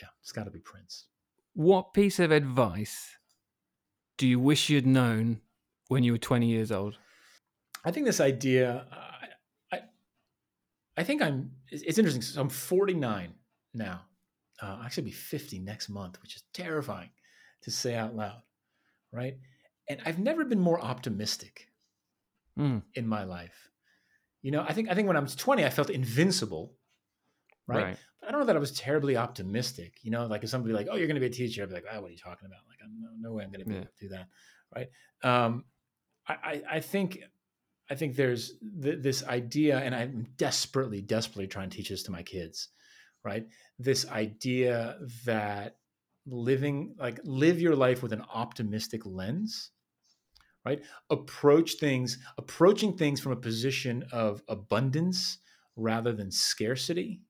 [0.00, 1.06] yeah, it's got to be Prince.
[1.54, 3.16] What piece of advice
[4.16, 5.40] do you wish you'd known
[5.88, 6.98] when you were 20 years old?
[7.84, 8.86] I think this idea.
[8.90, 9.13] Uh,
[10.96, 11.50] I think I'm.
[11.70, 12.22] It's interesting.
[12.22, 13.34] So I'm 49
[13.72, 14.02] now.
[14.62, 17.10] Uh, I actually be 50 next month, which is terrifying
[17.62, 18.42] to say out loud,
[19.12, 19.36] right?
[19.88, 21.68] And I've never been more optimistic
[22.58, 22.82] mm.
[22.94, 23.70] in my life.
[24.42, 26.74] You know, I think I think when I was 20, I felt invincible,
[27.66, 27.84] right?
[27.84, 27.96] right?
[28.20, 29.94] But I don't know that I was terribly optimistic.
[30.02, 31.74] You know, like if somebody like, "Oh, you're going to be a teacher," I'd be
[31.74, 32.60] like, "Oh, what are you talking about?
[32.68, 33.84] Like, no, no way I'm going to be yeah.
[34.00, 34.28] do that."
[34.74, 34.88] Right?
[35.22, 35.64] Um,
[36.28, 37.18] I, I, I think
[37.90, 42.12] I think there's th- this idea, and I'm desperately, desperately trying to teach this to
[42.12, 42.68] my kids,
[43.24, 43.46] right?
[43.78, 45.76] This idea that
[46.26, 49.70] living, like, live your life with an optimistic lens,
[50.64, 50.82] right?
[51.10, 55.38] Approach things, approaching things from a position of abundance
[55.76, 57.20] rather than scarcity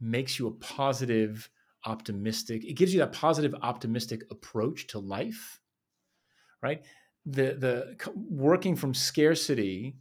[0.00, 1.48] makes you a positive,
[1.84, 5.60] optimistic, it gives you that positive, optimistic approach to life,
[6.62, 6.84] right?
[7.26, 9.96] The the working from scarcity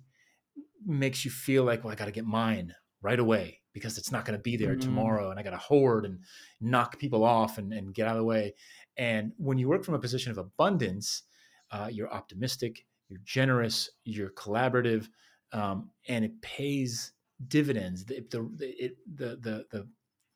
[0.86, 4.26] makes you feel like well i got to get mine right away because it's not
[4.26, 4.82] going to be there mm.
[4.82, 6.20] tomorrow and i got to hoard and
[6.62, 8.54] knock people off and, and get out of the way
[8.98, 11.24] and when you work from a position of abundance
[11.72, 15.08] uh, you're optimistic you're generous you're collaborative
[15.54, 17.14] um, and it pays
[17.48, 19.88] dividends the, the, it, the, the, the,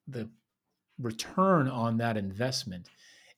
[0.08, 0.30] the
[1.00, 2.90] return on that investment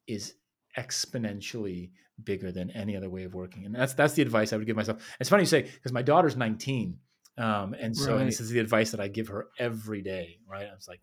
[0.08, 0.36] is
[0.78, 1.91] exponentially
[2.24, 3.65] bigger than any other way of working.
[3.65, 5.03] And that's that's the advice I would give myself.
[5.19, 6.97] It's funny you say because my daughter's 19,
[7.38, 8.21] um, and so right.
[8.21, 10.38] and this is the advice that I give her every day.
[10.47, 10.67] Right?
[10.69, 11.01] I was like,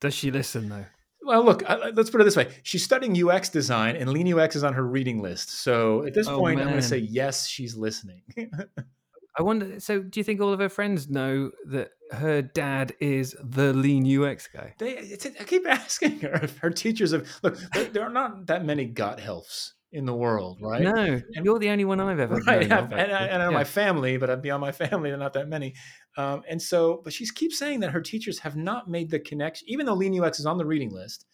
[0.00, 0.86] does she listen though?
[1.22, 1.62] Well, look,
[1.94, 4.86] let's put it this way: she's studying UX design, and Lean UX is on her
[4.86, 5.50] reading list.
[5.62, 6.66] So at this oh, point, man.
[6.66, 8.22] I'm going to say yes, she's listening.
[9.36, 9.80] I wonder.
[9.80, 14.04] So, do you think all of her friends know that her dad is the lean
[14.22, 14.74] UX guy?
[14.78, 16.40] They, I keep asking her.
[16.42, 17.58] If her teachers have look.
[17.92, 20.82] There are not that many Gothelfs in the world, right?
[20.82, 22.68] No, and, you're the only one I've ever right.
[22.68, 23.58] Known, and, I, and I know yeah.
[23.58, 25.74] my family, but beyond my family, they're not that many.
[26.16, 29.68] Um, and so, but she keeps saying that her teachers have not made the connection,
[29.70, 31.26] even though Lean UX is on the reading list,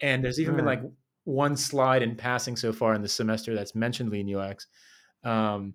[0.00, 0.82] and there's even been like
[1.24, 4.66] one slide in passing so far in the semester that's mentioned Lean UX.
[5.24, 5.74] Um,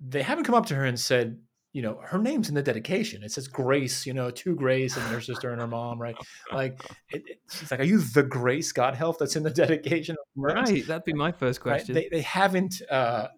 [0.00, 1.38] they haven't come up to her and said,
[1.72, 3.22] you know, her name's in the dedication.
[3.22, 6.16] It says Grace, you know, to Grace and her sister and her mom, right?
[6.50, 10.16] Like, it, it, she's like, are you the Grace Gothelf that's in the dedication?
[10.34, 10.86] Right.
[10.86, 11.94] That'd be my first question.
[11.94, 12.08] Right?
[12.10, 13.28] They, they haven't, uh,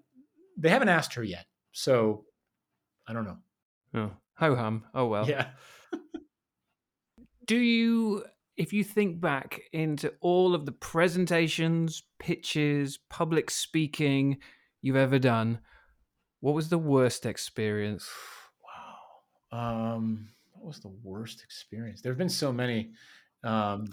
[0.56, 1.46] they haven't asked her yet.
[1.72, 2.26] So
[3.08, 3.38] I don't know.
[3.94, 4.84] Oh, ho hum.
[4.94, 5.28] Oh, well.
[5.28, 5.48] Yeah.
[7.46, 8.24] Do you,
[8.56, 14.38] if you think back into all of the presentations, pitches, public speaking
[14.82, 15.58] you've ever done,
[16.40, 18.08] what was the worst experience?
[19.52, 19.94] Wow.
[19.94, 22.00] Um, what was the worst experience?
[22.00, 22.90] There have been so many.
[23.44, 23.90] Um,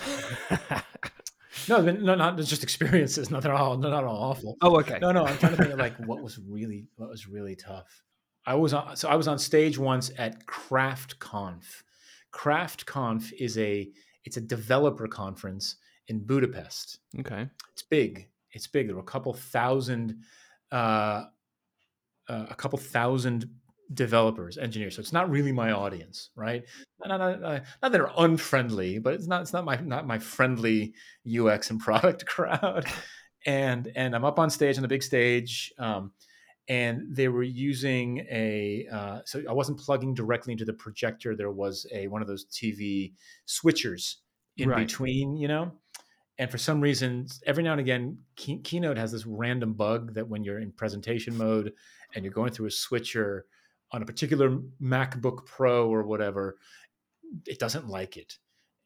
[1.70, 3.30] no, no, not just experiences.
[3.32, 3.78] Not at all.
[3.78, 4.58] Not all awful.
[4.62, 5.00] Oh, okay.
[5.00, 5.26] No, no.
[5.26, 8.04] I'm trying to think of like what was really what was really tough.
[8.46, 8.96] I was on.
[8.96, 11.84] So I was on stage once at Craft Conf.
[12.32, 13.90] Craft Conf is a
[14.24, 15.78] it's a developer conference
[16.08, 17.00] in Budapest.
[17.20, 17.48] Okay.
[17.74, 18.28] It's big.
[18.52, 18.88] It's big.
[18.88, 20.24] There were a couple thousand
[20.72, 21.26] uh,
[22.28, 23.50] uh, a couple thousand
[23.94, 24.96] developers, engineers.
[24.96, 26.64] So it's not really my audience, right?
[27.00, 30.20] Not, not, not, not, that they're unfriendly, but it's not it's not my not my
[30.20, 30.94] friendly
[31.28, 32.86] UX and product crowd.
[33.46, 36.12] And and I'm up on stage on the big stage, um,
[36.68, 41.36] and they were using a uh, so I wasn't plugging directly into the projector.
[41.36, 43.14] There was a one of those TV
[43.48, 44.16] switchers
[44.58, 44.88] in right.
[44.88, 45.72] between, you know.
[46.38, 50.28] And for some reason, every now and again, Key- Keynote has this random bug that
[50.28, 51.72] when you're in presentation mode
[52.16, 53.46] and you're going through a switcher
[53.92, 56.58] on a particular MacBook Pro or whatever,
[57.46, 58.38] it doesn't like it.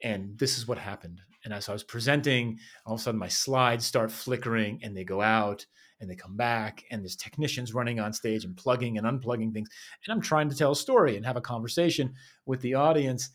[0.03, 1.21] And this is what happened.
[1.45, 5.03] And as I was presenting, all of a sudden my slides start flickering and they
[5.05, 5.65] go out
[6.01, 6.83] and they come back.
[6.91, 9.69] And there's technicians running on stage and plugging and unplugging things.
[10.05, 12.13] And I'm trying to tell a story and have a conversation
[12.45, 13.29] with the audience.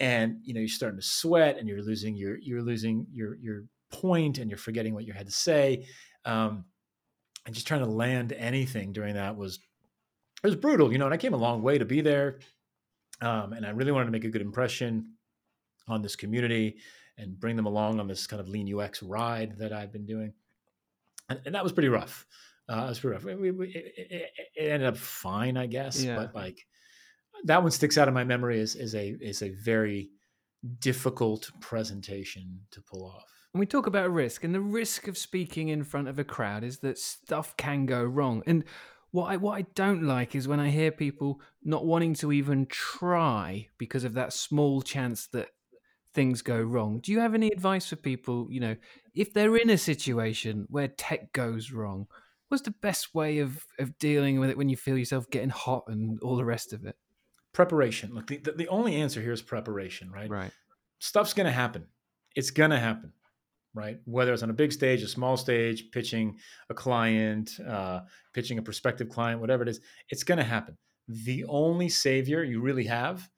[0.00, 3.64] and you know you're starting to sweat and you're losing your you're losing your your
[3.90, 5.84] point and you're forgetting what you had to say
[6.24, 6.64] um,
[7.48, 9.58] and just trying to land anything during that was
[10.44, 12.40] it was brutal you know and i came a long way to be there
[13.22, 15.14] um, and i really wanted to make a good impression
[15.88, 16.76] on this community
[17.16, 20.30] and bring them along on this kind of lean ux ride that i've been doing
[21.30, 22.26] and, and that was pretty rough
[22.70, 26.16] uh, it was pretty rough we, we, it, it, ended up fine i guess yeah.
[26.16, 26.66] but like
[27.44, 30.10] that one sticks out in my memory as, as a is a very
[30.80, 33.37] difficult presentation to pull off.
[33.54, 36.64] And we talk about risk, and the risk of speaking in front of a crowd
[36.64, 38.42] is that stuff can go wrong.
[38.46, 38.64] And
[39.10, 42.66] what I what I don't like is when I hear people not wanting to even
[42.66, 45.48] try because of that small chance that
[46.12, 47.00] things go wrong.
[47.00, 48.76] Do you have any advice for people, you know,
[49.14, 52.06] if they're in a situation where tech goes wrong,
[52.48, 55.84] what's the best way of of dealing with it when you feel yourself getting hot
[55.88, 56.96] and all the rest of it?
[57.58, 58.14] preparation.
[58.14, 60.30] Look, the, the only answer here is preparation, right?
[60.30, 60.52] Right.
[61.00, 61.86] Stuff's going to happen.
[62.36, 63.12] It's going to happen,
[63.74, 63.98] right?
[64.04, 66.36] Whether it's on a big stage, a small stage, pitching
[66.70, 68.00] a client, uh,
[68.34, 70.76] pitching a prospective client, whatever it is, it's going to happen.
[71.08, 73.28] The only savior you really have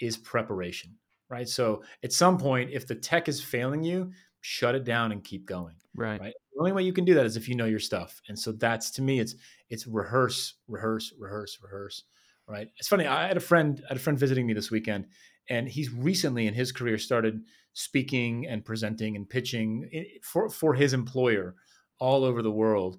[0.00, 0.96] is preparation,
[1.28, 1.48] right?
[1.48, 5.46] So at some point, if the tech is failing you, shut it down and keep
[5.46, 5.76] going.
[5.94, 6.20] Right.
[6.20, 6.34] Right.
[6.54, 8.20] The only way you can do that is if you know your stuff.
[8.28, 9.34] And so that's to me, it's
[9.68, 12.04] it's rehearse, rehearse, rehearse, rehearse
[12.50, 12.68] right?
[12.76, 13.06] It's funny.
[13.06, 15.06] I had a friend, I had a friend visiting me this weekend,
[15.50, 17.42] and he's recently in his career started
[17.74, 19.90] speaking and presenting and pitching
[20.22, 21.54] for for his employer
[21.98, 22.96] all over the world,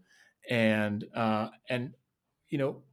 [0.47, 1.95] and uh, and
[2.49, 2.83] you know.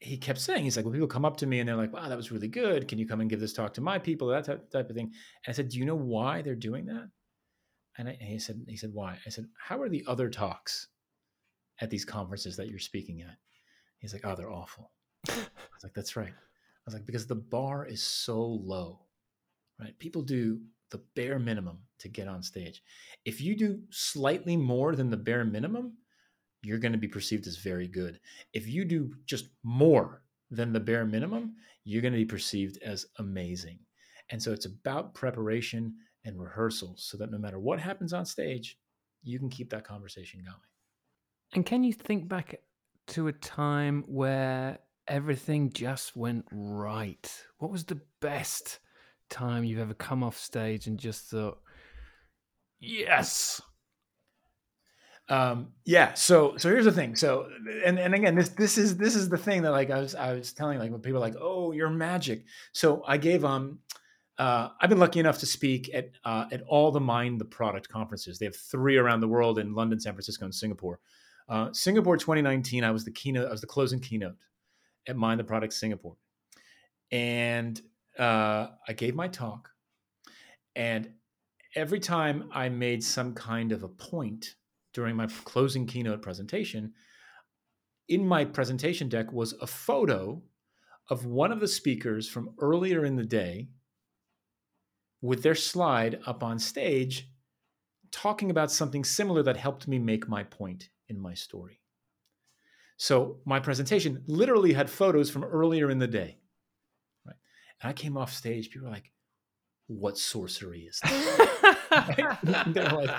[0.00, 2.10] He kept saying, he's like, well, people come up to me and they're like, wow,
[2.10, 2.88] that was really good.
[2.88, 4.28] Can you come and give this talk to my people?
[4.28, 5.06] That type, type of thing.
[5.06, 7.08] And I said, do you know why they're doing that?
[7.96, 9.16] And, I, and he said, he said, why?
[9.24, 10.88] I said, how are the other talks
[11.80, 13.38] at these conferences that you're speaking at?
[13.96, 14.90] He's like, oh, they're awful.
[15.30, 16.34] I was like, that's right.
[16.86, 19.00] I was like, because the bar is so low,
[19.80, 19.98] right?
[19.98, 20.60] People do
[20.90, 22.82] the bare minimum to get on stage.
[23.24, 25.96] If you do slightly more than the bare minimum,
[26.62, 28.20] you're going to be perceived as very good.
[28.52, 33.06] If you do just more than the bare minimum, you're going to be perceived as
[33.18, 33.78] amazing.
[34.30, 38.78] And so it's about preparation and rehearsals so that no matter what happens on stage,
[39.22, 40.56] you can keep that conversation going.
[41.54, 42.60] And can you think back
[43.08, 47.30] to a time where everything just went right?
[47.58, 48.80] What was the best
[49.30, 51.58] time you've ever come off stage and just thought,
[52.78, 53.60] yes?
[55.28, 56.14] Um, yeah.
[56.14, 57.16] So, so here's the thing.
[57.16, 57.48] So,
[57.84, 60.34] and, and again, this, this is, this is the thing that like I was, I
[60.34, 62.44] was telling like when people are like, oh, you're magic.
[62.72, 63.78] So I gave, um,
[64.38, 67.88] uh, I've been lucky enough to speak at, uh, at all the mind the product
[67.88, 68.38] conferences.
[68.38, 70.98] They have three around the world in London, San Francisco, and Singapore.
[71.48, 74.36] Uh, Singapore 2019, I was the keynote, I was the closing keynote
[75.06, 76.16] at Mind the Product Singapore.
[77.10, 77.80] And
[78.18, 79.70] uh, I gave my talk.
[80.76, 81.10] And
[81.74, 84.56] every time I made some kind of a point
[84.92, 86.92] during my closing keynote presentation,
[88.08, 90.42] in my presentation deck was a photo
[91.10, 93.68] of one of the speakers from earlier in the day
[95.20, 97.28] with their slide up on stage
[98.10, 101.80] talking about something similar that helped me make my point in my story.
[102.96, 106.38] So my presentation literally had photos from earlier in the day.
[107.26, 107.36] Right.
[107.82, 109.10] And I came off stage, people were like,
[109.86, 112.38] what sorcery is that?
[112.66, 113.10] They're like,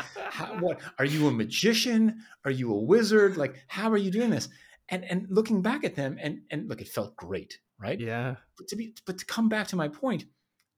[0.59, 2.23] what are you a magician?
[2.43, 3.37] Are you a wizard?
[3.37, 4.49] Like, how are you doing this?
[4.89, 7.99] And and looking back at them, and and look, it felt great, right?
[7.99, 8.35] Yeah.
[8.57, 10.25] But to be but to come back to my point,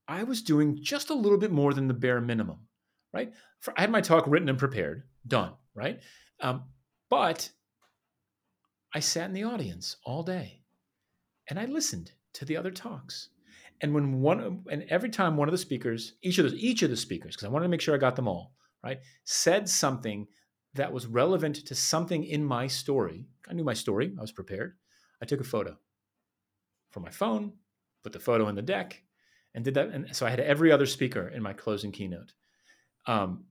[0.08, 2.60] I was doing just a little bit more than the bare minimum,
[3.14, 3.34] right?
[3.60, 6.00] For, I had my talk written and prepared, done, right?
[6.40, 6.64] Um,
[7.10, 7.50] but
[8.94, 10.62] I sat in the audience all day
[11.50, 13.30] and I listened to the other talks.
[13.82, 16.90] And when one and every time one of the speakers, each of the each of
[16.90, 20.28] the speakers, because I wanted to make sure I got them all, right, said something
[20.74, 23.28] that was relevant to something in my story.
[23.48, 24.78] I knew my story, I was prepared.
[25.22, 25.78] I took a photo
[26.92, 27.54] from my phone,
[28.04, 29.04] put the photo in the deck,
[29.54, 29.90] and did that.
[29.90, 32.34] And so I had every other speaker in my closing keynote.
[33.06, 33.46] Um,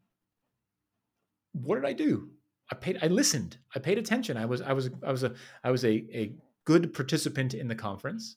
[1.52, 2.30] what did I do?
[2.70, 3.58] I paid I listened.
[3.74, 4.36] I paid attention.
[4.36, 7.74] I was I was I was a I was a, a good participant in the
[7.74, 8.36] conference.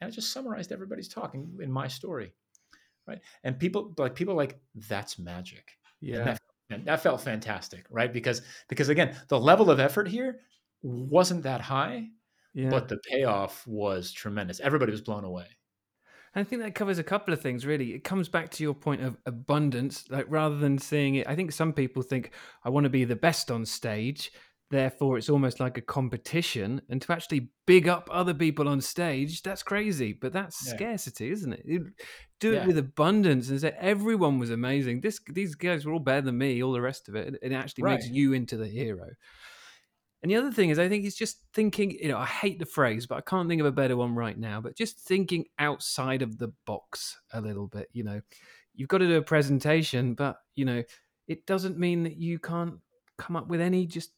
[0.00, 2.32] And I just summarized everybody's talking in my story.
[3.06, 3.20] Right.
[3.44, 4.58] And people like people like
[4.88, 5.72] that's magic.
[6.00, 6.16] Yeah.
[6.16, 8.12] And that, and that felt fantastic, right?
[8.12, 10.40] Because because again, the level of effort here
[10.82, 12.08] wasn't that high,
[12.54, 12.70] yeah.
[12.70, 14.60] but the payoff was tremendous.
[14.60, 15.46] Everybody was blown away.
[16.36, 17.94] I think that covers a couple of things, really.
[17.94, 20.04] It comes back to your point of abundance.
[20.10, 22.30] Like rather than seeing it, I think some people think,
[22.62, 24.30] I want to be the best on stage.
[24.68, 29.40] therefore it's almost like a competition and to actually big up other people on stage
[29.42, 30.74] that's crazy but that's Yeah.
[30.74, 31.64] scarcity isn't it
[32.40, 32.66] do it Yeah.
[32.66, 36.60] with abundance and say everyone was amazing this these guys were all better than me
[36.64, 39.06] all the rest of it and it actually makes you into the hero
[40.22, 42.66] and the other thing is i think it's just thinking you know i hate the
[42.66, 46.22] phrase but i can't think of a better one right now but just thinking outside
[46.22, 48.20] of the box a little bit you know.
[48.78, 50.82] You've got to do a presentation but you know
[51.28, 52.74] it doesn't mean that you can't
[53.16, 54.10] come up with any just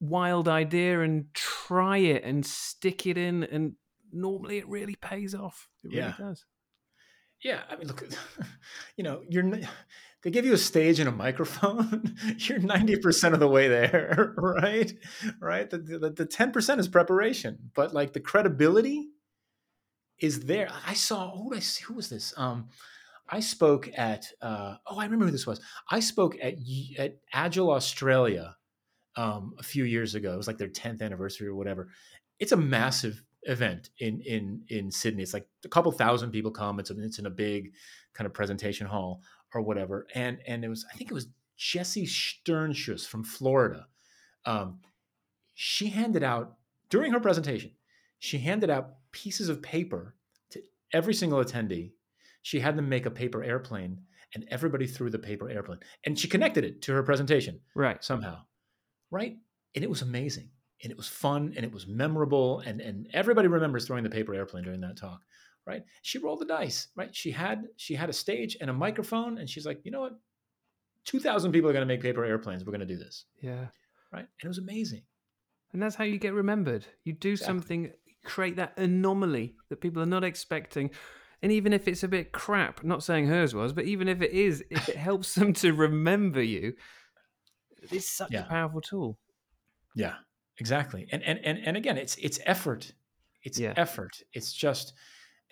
[0.00, 3.74] wild idea and try it and stick it in and
[4.12, 5.68] normally it really pays off.
[5.84, 6.44] It really does
[7.42, 8.06] Yeah, I mean, look,
[8.96, 9.50] you know, you're
[10.22, 12.16] they give you a stage and a microphone.
[12.38, 14.92] you're ninety percent of the way there, right?
[15.40, 15.68] Right.
[15.68, 19.08] The the ten percent is preparation, but like the credibility
[20.18, 20.70] is there.
[20.86, 21.36] I saw.
[21.36, 21.84] Who did I see?
[21.84, 22.32] Who was this?
[22.36, 22.68] Um,
[23.28, 24.26] I spoke at.
[24.40, 25.60] Uh, oh, I remember who this was.
[25.90, 26.54] I spoke at
[26.98, 28.56] at Agile Australia
[29.16, 30.34] um, a few years ago.
[30.34, 31.88] It was like their tenth anniversary or whatever.
[32.38, 35.22] It's a massive event in in in Sydney.
[35.22, 36.78] It's like a couple thousand people come.
[36.80, 37.72] It's a, it's in a big
[38.14, 39.22] kind of presentation hall
[39.54, 40.06] or whatever.
[40.14, 43.86] And and it was I think it was Jessie Shternshus from Florida.
[44.44, 44.80] Um,
[45.54, 46.56] she handed out
[46.90, 47.72] during her presentation.
[48.18, 50.14] She handed out pieces of paper
[50.50, 51.92] to every single attendee.
[52.42, 54.02] She had them make a paper airplane,
[54.34, 55.80] and everybody threw the paper airplane.
[56.04, 58.42] And she connected it to her presentation right somehow,
[59.10, 59.36] right?
[59.74, 60.50] And it was amazing,
[60.82, 64.34] and it was fun, and it was memorable, and and everybody remembers throwing the paper
[64.34, 65.20] airplane during that talk,
[65.66, 65.82] right?
[66.02, 67.14] She rolled the dice, right?
[67.14, 70.18] She had she had a stage and a microphone, and she's like, you know what?
[71.04, 72.64] Two thousand people are going to make paper airplanes.
[72.64, 73.66] We're going to do this, yeah
[74.12, 74.20] right?
[74.40, 75.02] And it was amazing.
[75.72, 77.46] and that's how you get remembered you do Exactly.
[77.46, 77.92] something
[78.24, 80.90] create that anomaly that people are not expecting
[81.42, 84.30] and even if it's a bit crap not saying hers was but even if it
[84.30, 86.72] is if it helps them to remember you
[87.90, 88.44] it's such Yeah.
[88.46, 89.18] a powerful tool
[89.94, 90.14] Yeah,
[90.58, 91.06] exactly.
[91.12, 92.92] And and and and again, it's it's effort.
[93.42, 93.74] It's Yeah.
[93.76, 94.22] effort.
[94.32, 94.94] It's just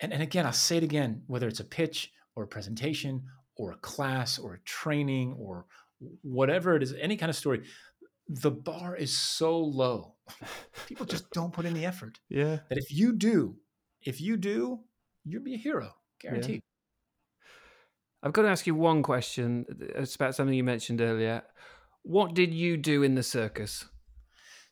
[0.01, 3.23] and, and again, I'll say it again, whether it's a pitch or a presentation
[3.55, 5.65] or a class or a training or
[6.21, 7.63] whatever it is, any kind of story,
[8.27, 10.15] the bar is so low.
[10.87, 12.19] People just don't put in the effort.
[12.29, 13.55] yeah That if you do,
[14.01, 14.81] if you do,
[15.23, 16.61] you'll be a hero, guaranteed.
[18.21, 19.65] I've got to ask you one question.
[19.69, 21.43] Uh, it's about something you mentioned earlier.
[22.01, 23.85] What did you do in the circus?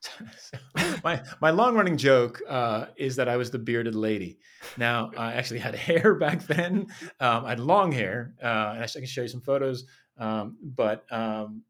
[0.04, 0.58] So,
[1.04, 4.40] my my long running joke uh, is that I was the bearded lady.
[4.78, 6.88] Now I actually had hair back then.
[7.20, 9.86] Um, I had long hair, uh, and I can show you some photos.
[10.18, 11.64] Um, but um,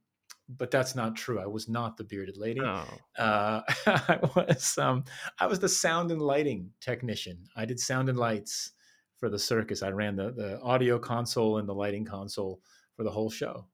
[0.50, 1.40] but that's not true.
[1.40, 2.62] I was not the bearded lady.
[2.62, 2.86] Oh,
[3.18, 5.04] Uh, I was um,
[5.40, 7.46] I was the sound and lighting technician.
[7.56, 8.72] I did sound and lights
[9.18, 9.84] for the circus.
[9.84, 12.62] I ran the the audio console and the lighting console
[12.96, 13.68] for the whole show.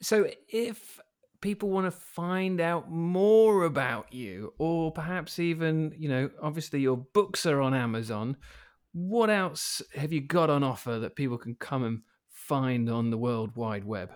[0.00, 0.98] so if
[1.40, 6.96] people want to find out more about you, or perhaps even, you know, obviously your
[6.96, 8.36] books are on Amazon.
[8.92, 13.18] What else have you got on offer that people can come and find on the
[13.18, 14.10] World Wide Web?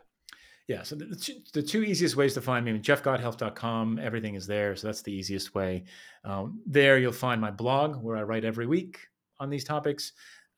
[0.66, 4.74] Yeah, so the, two, the two easiest ways to find me, jeffgothelf.com, everything is there.
[4.76, 5.84] So that's the easiest way.
[6.24, 8.98] Um, there you'll find my blog where I write every week
[9.38, 10.12] on these topics.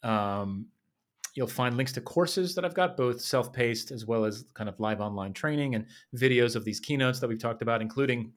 [0.04, 0.66] Um,
[1.37, 4.68] you'll find links to courses that I've got, both self paced as well as kind
[4.68, 8.32] of live online training and videos of these keynotes that we've talked about, including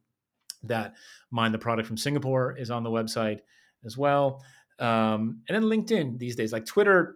[0.64, 0.94] that
[1.32, 3.40] Mind the Product from Singapore is on the website
[3.86, 4.44] as well.
[4.80, 7.16] Um, and then LinkedIn these days, like Twitter.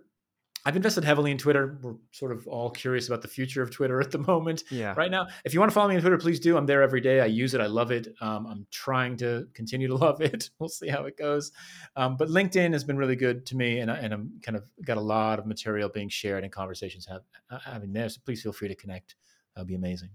[0.66, 1.78] I've invested heavily in Twitter.
[1.82, 4.94] We're sort of all curious about the future of Twitter at the moment Yeah.
[4.96, 5.28] right now.
[5.44, 6.56] If you want to follow me on Twitter, please do.
[6.56, 7.20] I'm there every day.
[7.20, 7.60] I use it.
[7.60, 8.08] I love it.
[8.22, 10.50] Um, I'm trying to continue to love it.
[10.60, 11.52] We'll see how it goes.
[11.98, 14.64] Um, but LinkedIn has been really good to me, and, I, and I'm kind of
[14.86, 17.24] got a lot of material being shared and conversations have,
[17.66, 18.08] having there.
[18.08, 19.16] So please feel free to connect.
[19.56, 20.10] That'd be amazing.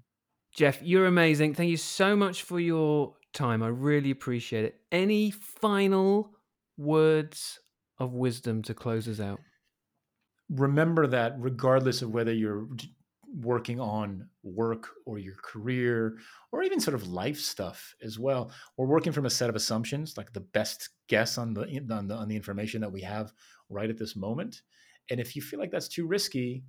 [0.55, 1.53] Jeff, you're amazing.
[1.55, 3.63] Thank you so much for your time.
[3.63, 4.81] I really appreciate it.
[4.91, 6.33] Any final
[6.79, 7.61] words
[7.99, 9.41] of wisdom to close us out?
[10.51, 12.67] Remember that regardless of whether you're
[13.41, 16.17] working on work or your career
[16.51, 20.17] or even sort of life stuff as well we're working from a set of assumptions
[20.17, 23.33] like the best guess on the on the, on the information that we have
[23.69, 24.63] right at this moment.
[25.11, 26.65] And if you feel like that's too risky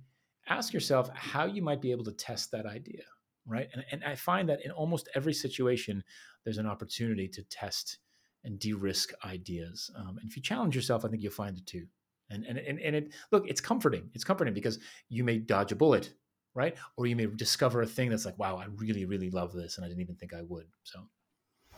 [0.48, 3.02] ask yourself how you might be able to test that idea
[3.46, 3.68] right?
[3.72, 6.02] And, and i find that in almost every situation
[6.44, 7.98] there's an opportunity to test
[8.44, 11.86] and de-risk ideas um, and if you challenge yourself i think you'll find it too
[12.30, 14.78] and and and, and it look it's comforting it's comforting because
[15.08, 16.12] you may dodge a bullet
[16.54, 19.76] right or you may discover a thing that's like wow i really really love this
[19.76, 21.00] and i didn't even think i would so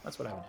[0.05, 0.49] that's what i would do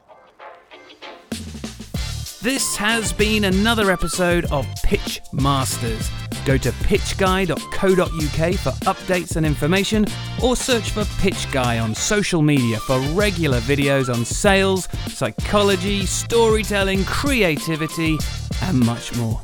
[2.42, 6.10] This has been another episode of Pitch Masters.
[6.44, 10.06] Go to pitchguy.co.uk for updates and information,
[10.44, 17.06] or search for Pitch Guy on social media for regular videos on sales, psychology, storytelling,
[17.06, 18.18] creativity,
[18.62, 19.40] and much more.